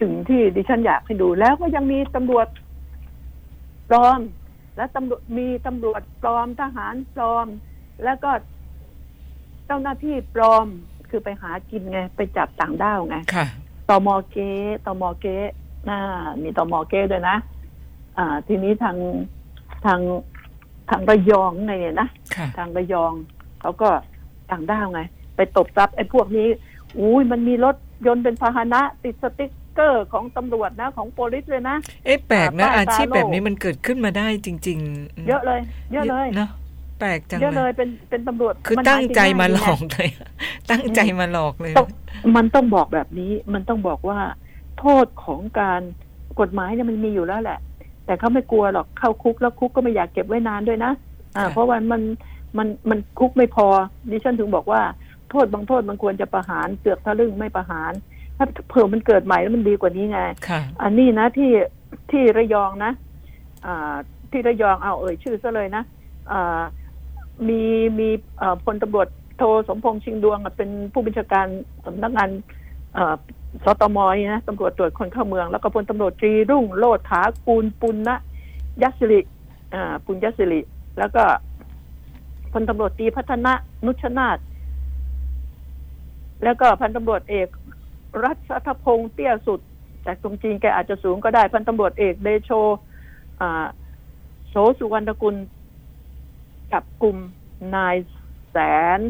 [0.00, 2.46] ถึงที่ดิฉันอยากให้ดูแล้วก็ยังมีตำรวจ
[3.88, 4.20] ปลอม
[4.76, 7.46] และตำรวจมีตำรวจปลอมทหารปลอม
[8.04, 8.30] แล้วก็
[9.66, 10.66] เจ้าหน้าที่ปลอม
[11.10, 13.46] คือไปหากินไง ไปจับต่างด้าวไงค่ะ
[13.88, 14.50] ตมเก๊
[14.86, 15.36] ตมเก๊
[15.88, 15.98] น่า
[16.42, 17.36] มีตมเก๊ด้วยนะ
[18.18, 18.96] อ่า ทีนี้ทาง
[19.84, 20.00] ทาง
[20.90, 23.12] ทางระยองไงนะค่ะทางระยอง
[23.60, 23.88] เขาก็
[24.50, 25.00] ต่างด้าวไง
[25.36, 26.48] ไปตบทรัพย์ไอ้พวกนี้
[26.98, 35.60] อุ้ยมันมีรถยนต์เป็นพาหนะติดสติ๊กเกอร์ของตำรวจนะของโปลิสเลยนะ เอ๊ะแปลกนะป้ายอาชีพตาโล่แบบนี้มันเกิดขึ้นมาได้จริง ๆ เยอะเลย
[35.92, 36.48] เยอะเลยเนาะ
[36.98, 40.08] แปลกจังเยอะเลเลยยเป็นเป็นตำรวจคือมันตั้งใจมาหหลกินง่ยอกเลย
[40.70, 41.88] ตั้งใจมาหลอกเลยต้อง
[42.36, 44.18] มันต้องบอกแบบนี้ มันต้องบอกว่า
[44.78, 45.80] โทษของการ
[46.40, 47.58] กฎหมายเนี่ยมันมีอยู่แล้วแหละ
[48.06, 50.92] แต่เขาไม่กลัวหรอกเข้าคุกแล้วคุกก็ไม่อยากเก็บไว้นานด้วยนะ
[51.36, 52.02] อ่าค่ะเพราะว่ามัน
[52.58, 53.66] มันมันคุกไม่พอ
[54.10, 54.80] ดิฉันถึงบอกว่า
[55.30, 57.92] โทษบางโทษมันควรจะประหารเสือกทะลึ่งไม่ประหาร
[58.36, 61.50] ถ้าเผื่อมันเกิดใหม่แล้วมันดีกว่านี้ไงค่ะอันนี้นะที่
[62.10, 62.92] ที่ระยองนะ
[63.66, 63.94] อ่า
[64.30, 65.82] ที่ระยองเอาเอ่ยชื่อซะเลยนะ
[66.32, 66.60] อ่า
[67.48, 67.62] มี
[67.98, 68.08] มี
[68.64, 69.08] พลตำรวจ
[69.38, 71.46] โทสมพงษ์ชิงดวงเป็นผู้บัญชาการ
[71.86, 72.30] สำนักงาน
[73.64, 78.10] สตมนี่นะตำรวจตรวจคนเข้าเมือง แล้วก็พลตำรวจตรีรุ่งโลดถากูลปุณณ
[78.82, 79.20] ยัสริ
[80.04, 80.60] ปุญยสิริ
[80.98, 81.24] แล้วก็
[82.52, 83.52] พลตำรวจตรีพัฒนะ
[83.86, 84.38] นุชนาธ
[86.44, 87.48] แล้วก็พันตำรวจเอก
[88.24, 88.32] รั
[88.66, 89.60] ชพงษ์เตี้ยสุด
[90.02, 92.50] แต่ตรงจริงแกอาจจะสูงก็ได้ พันตำรวจเอกเดโช
[94.50, 95.34] โสสุวรรณกุล
[96.72, 97.16] จับกลุ่ม
[97.76, 97.96] นาย
[98.50, 98.56] แส
[98.98, 99.00] น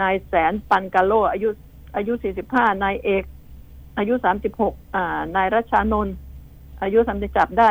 [0.00, 1.48] นายแสนปันกาโล อายุ
[1.96, 2.12] อายุ
[2.48, 3.24] 45 นายเอก
[3.98, 4.14] อายุ
[4.54, 6.14] 36 อ่า นายรัชานนท์
[6.82, 7.70] อายุ30จับได้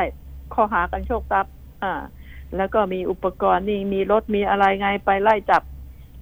[0.54, 1.54] ข้อหากันโชคทรัพย์
[1.84, 1.94] อ่า
[2.58, 5.64] แล้วก็มีอุปกรณ์นี่มีรถมีอะไรไงไปไล่จับ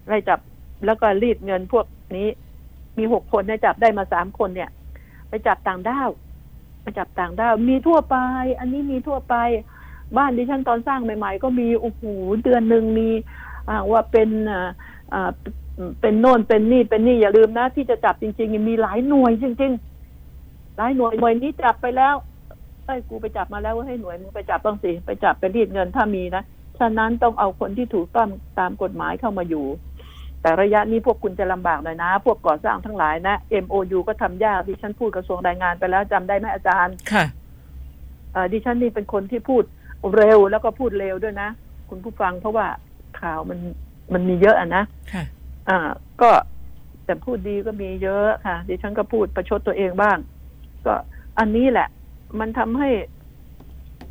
[0.07, 0.39] ไล่จับ
[0.85, 1.85] แล้วก็รีดเงินพวก
[2.17, 2.29] นี้
[2.97, 4.69] มีหกคนเนี่ยจับได้มาสามคนเนี่ย
[5.29, 6.09] ไปจับต่างด้าว
[6.81, 8.15] ไปจับต่างด้าวมีทั่วไป
[8.59, 9.35] อันนี้มีทั่วไป
[10.17, 12.03] บ้านดิฉันตอนสร้างใหม่ ๆ ก็มีโอ้โห
[12.43, 13.09] เดือนหนึ่งมี
[13.69, 14.69] อ่าว่าเป็นอ่า
[15.13, 15.29] อ่า
[16.01, 19.71] เป็นโน่นเป็นนี่เป็นนี่อย่าลืมนะ ที่จะจับจริง ๆ มีหลายหน่วยจริง
[20.25, 22.15] ๆ หลายหน่วยหน่วยนี้จับไปแล้ว
[22.85, 26.43] เอ้ยกูไปจับมาแล้วว่าให้หน่วยมึงไปจับบ้างสิไปจับไปรีดเงินถ้ามีนะ
[26.79, 28.29] ฉะนั้นต้องเอาคนที่ถูกต้อง
[28.59, 29.65] ตามกฎหมายเข้ามาอยู่
[30.41, 37.25] แต่ระยะนี้พวกคุณจะลำบากหน่อยนะ พวกก่อสร้างทั้งหลายนะ MOU ก็ทำยากดิฉันพูดกระทรวงแรงงานไปแล้วจำได้ไหมอาจารย์ค่ะ
[38.33, 39.63] เอ่อดิฉันนี่เป็นคนที่พูด
[40.15, 41.49] เร็วแล้วก็พูดเร็วด้วยนะ
[41.89, 42.67] คุณผู้ฟังเพราะว่า
[43.19, 43.59] ข่าวมัน
[44.13, 44.83] มันมีเยอะอะนะ
[45.13, 45.23] ค่ะ
[45.69, 45.77] อ่า
[46.21, 46.31] ก็
[47.05, 50.17] แต่พูดดีก็มีเยอะค่ะดิฉันก็พูดประชดตัวเองบ้าง
[50.85, 50.95] ก็
[51.39, 51.87] อันนี้แหละ
[52.39, 52.89] มันทำให้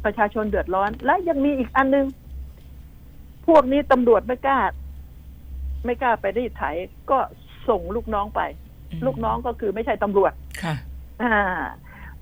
[0.04, 2.06] ประชาชนเดือดร้อน และยังมีอีกอันนึง
[3.46, 4.58] พวกนี้ตำรวจไม่กล้า
[5.84, 6.64] ไม่กล้าไปรีดไถ
[7.10, 7.18] ก็
[7.68, 8.40] ส่งลูกน้องไป
[9.06, 10.32] ลูกน้องก็คือไม่ใช่ตำรวจ
[10.62, 10.74] ค่ะ
[11.22, 11.34] อ่า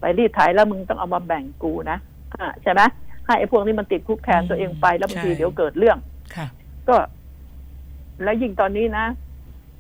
[0.01, 1.99] ไปรีดไถแล้วมึงต้องเอามาแบ่งกูนะ
[2.35, 2.81] อ่าใช่ไหม
[3.27, 5.99] ให้ไอ้พวกนี้มันติดคุกแทนตัวเองไปแล้วบางทีใช่เดี๋ยวเกิดเรื่อง
[6.37, 6.47] ค่ะ
[6.89, 6.97] ก็
[8.23, 9.07] แล้วยิ่งตอนนี้นะ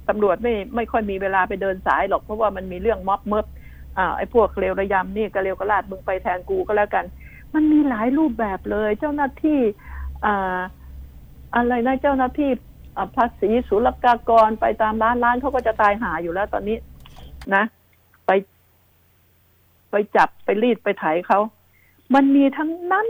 [0.08, 3.46] ตำรวจไม่ไม่ค่อยมีเวลาไปเดินสายหรอกเพราะว่ามันมีเรื่องม็อบเมิบ
[3.98, 7.04] อ่าไอ้พวกเลวระยำนี่ก็เลวกระลาดมึงไปแทนกูก็แล้วกัน
[7.54, 9.60] มันมีหลายรูปแบบเลย เจ้าหน้าที่
[10.26, 10.58] อ่า
[11.56, 12.50] อะไรนะเจ้าหน้าที่
[12.96, 16.76] อ่าภาษีศุลกากรไปตามร้านร้านเขาก็จะตายหาอยู่แล้วตอนนี้
[17.54, 17.64] นะ
[18.26, 18.30] ไป
[19.90, 21.40] ไปจับไปรีดไปไถเขา
[22.14, 23.06] มันมีทั้งนั้น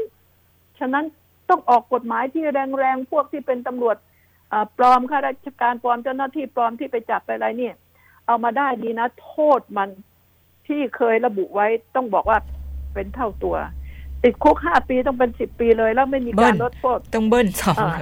[0.79, 1.05] ฉะนั้น
[1.51, 2.45] ต้องออกกฎหมายที่
[2.79, 3.97] แรงๆพวกที่เป็นตำรวจ
[4.53, 7.75] อ่าปลอมข้าราชการปลอมเจ้าหน้าที่ปลอมที่ไปจับไปอะไรเนี่ย
[8.27, 9.89] เอามาได้ดีนะ โทษมัน
[10.67, 11.67] ที่เคยระบุไว้
[11.97, 12.39] ต้องบอกว่า
[12.95, 13.57] เป็นเท่าตัว
[14.23, 17.97] ติดคุกห้าปีต้องเป็นสิบปีเลย แล้วไม่มีเบิ้การลลดโทษต้องเบิ้ลสองอ่า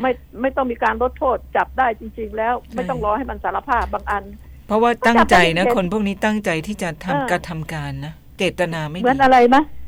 [0.00, 0.10] ไม่
[0.40, 4.24] ไม่ต้องมีการลดโทษจับได้จริง ๆ แล้วไม่ต้องรอให้มันสารภาพบางอัน
[4.66, 9.81] เพราะว่าตั้งใจนะจับได้คนพวกนี้ตั้งใจที่จะทำเออกระทำการนะเจตนาไม่เหมือนดีอะไรไหมค่ะ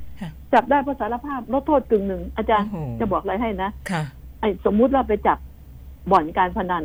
[0.55, 4.02] จับได้เพราะสารภาพลดโทษกึ่งหนึ่งอาจารย์โอ้โหจะบอกอะไรให้นะค่ะ
[4.40, 5.38] ไอ้สมมุติเราไปจับ
[6.11, 6.84] บ่อนการพนัน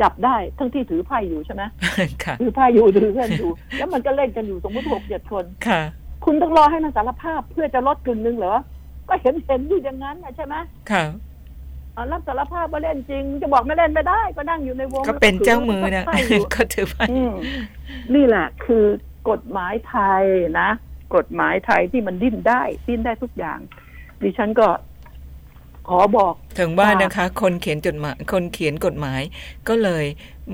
[0.00, 1.62] จับได้ทั้งที่ถือไพ่อยู่ใช่ไหม
[2.24, 5.80] ค่ะถือไพ่อยู่ถือเงินอยู่ แล้วมันก็เล่นกันอยู่สมมติหกเจ็ดคนค่ะ
[6.24, 8.54] คุณต้องรอให้มันสารภาพเพื่อจะลดกึ่งหนึ่งเหรอ
[9.08, 10.54] ก็เห็นเห็นอยู่อย่างนั้นนะใช่ไหม
[10.90, 11.04] ค่ะ
[11.96, 17.34] อ่ารับสารภาพว่าเล่นจริง จะบอกไม่เล่นไม่ได้ ก็นั่งอยู่ในวง ก็เป็นเจ้ามือนะแล้วก็ถือไพ่อยู่ก็ถือไปอืม
[18.14, 18.84] นี่แหละคือ
[19.28, 20.24] กฎหมายไทย
[20.60, 20.68] นะ
[21.14, 23.58] กฎหมายไทยที่มันดิ้นได้ ดิ้นได้ทุกอย่าง
[24.22, 24.68] ดิฉันก็
[25.88, 29.20] ขอบอกถึงว่าค่ะนะคะ คนเขียนจดหมายคนเขียนกฎหมาย
[29.68, 30.04] ก็เลย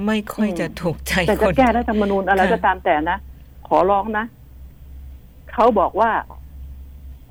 [0.06, 3.18] ไม่ค่อยอืมจะถูกใจแต่คจะนแก้รัฐธรรมนูญอะไรค่ะก็ตามแต่นะ
[3.68, 4.24] ขอร้องนะ
[5.52, 6.10] เขาบอกว่า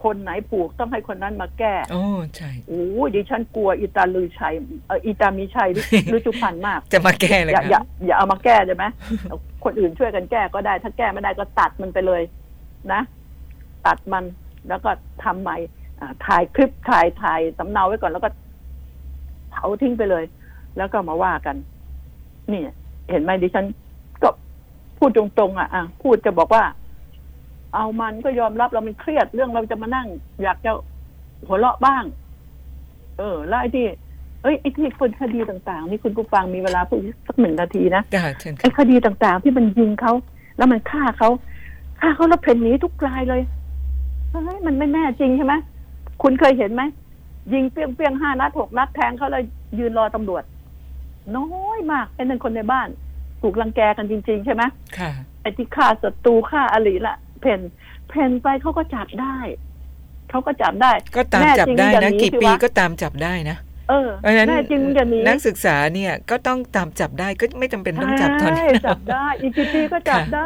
[0.04, 2.04] คนไหนผูกต้องให้คนนั้นมาแก้ โอ้
[2.36, 4.54] ใช่โอ้ยดิฉันกลัวอีตาลือชัย
[4.88, 8.86] เอ่ออีตามีชัยหรือหรือจุพันธ์มาก จะมาแก้เลยอย่าอย่าค่ะอย่าเอามาแก้ได้ไหม
[9.64, 12.22] คนอื่นช่วยกันแก้ก็ได้ ถ้าแก้ไม่ได้ก็ตัดมันไปเลย
[12.94, 13.02] นะ
[13.86, 14.24] ตัดมัน
[14.68, 14.90] แล้วก็
[15.24, 15.58] ทำใหม่
[16.00, 18.30] อ่าถ่ายคลิปถ่ายถ่ายสำเนาไว้ก่อนแล้วก็
[19.52, 20.24] เผาทิ้งไปเลย
[20.78, 21.56] แล้วก็มาว่ากัน
[22.52, 22.62] นี่
[23.12, 23.66] เห็นไหมดิฉัน
[24.24, 24.30] ก็
[24.98, 26.64] พูดตรงๆอะอะพูดจะบอกว่า
[27.74, 30.08] เอามันก็ยอมรับเรามันเครียดเรื่องเราจะมานั่ง
[30.44, 30.72] อยากจะ
[31.48, 32.04] หัวเราะบ้าง
[33.18, 33.86] เออ แล้วไอ้ที่
[34.44, 40.14] เอ้ยไอ้ที่คนคดีต่างๆ นี่คุณผู้ฟังมีเวลาพูดสักหนึ่งนาทีนะจ้าเชิญไอ้ค่ะคดีต่างๆ ที่มันยิงเขา
[40.58, 41.30] แล้วมันฆ่าเขา
[42.00, 43.42] ฆ่าเขาแล้วเพ่นหนีทุกรายเลย
[44.30, 45.54] เฮ้ยมันไม่แน่จริงใช่ไหม
[46.22, 46.84] คุณเคยเห็นไหม
[47.54, 49.44] ยิงเปี้ยงเปี้ยงๆห้านัดหกนัดแทงเขาเลย
[49.80, 50.44] ยืนรอตำรวจ
[51.36, 52.88] น้อยมากไอ้นั่นคนในบ้าน
[53.42, 54.64] ถูกรังแกกันจริง ๆ ใช่ไหม
[54.98, 57.60] ค่ะไอ้ที่ฆ่าศัตรูฆ่าอริละเพ่น
[58.10, 59.36] เพ่นไปเขาก็จับได้
[60.30, 63.58] เขาก็จับได้ ก็ตามจับได้แน่จริงมึงอย่านะหนีกี่สิปีวะก็ตามจับได้นะ
[63.90, 70.46] เออเพราะฉะนั้นแน่จริงมึงอย่าหนีนักศึกษาเนี่ยก็ต้องตามจับได้ก็ไม่จำเป็นต้องจับตอนใช่นี้จับได้อีกกี่ปีก็จับได้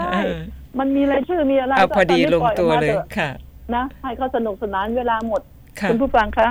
[0.78, 3.30] ค่ะเออมันมีรายชื่อมีอะไรเอาพอดีก็ลตนงนี้ตัวปอเลอยอกมาถอะค่ะ
[3.76, 5.41] นะให้เขาสนุกสนานเวลาหมด
[5.80, 6.47] ค่ะคุณผู้ฟังคะ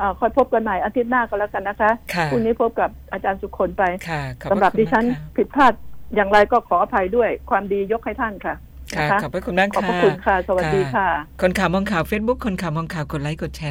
[0.00, 5.72] อ่าคอยพบกันใหม่อาทิตย์หน้าก็แล้วกันนะคะค่ะพรุ่งนี้พบกับอาจารย์สุคนไปค่ะขอบสำหรับพะคุณดิฉันมากค่ะผิดพลาด
[6.14, 8.54] อย่างไรก็ขออภัยด้วยความดียกให้ท่านค่ะ
[8.96, 11.08] ค่ะนะคะขอบพระคุณมากขอบพระค่ะคุณค่ะ สวัสดีค่ะ
[11.42, 13.70] คนข่าวมองข่าวเฟซบุ๊กคนข่าวมองข่าวกดไลค์กดแชร์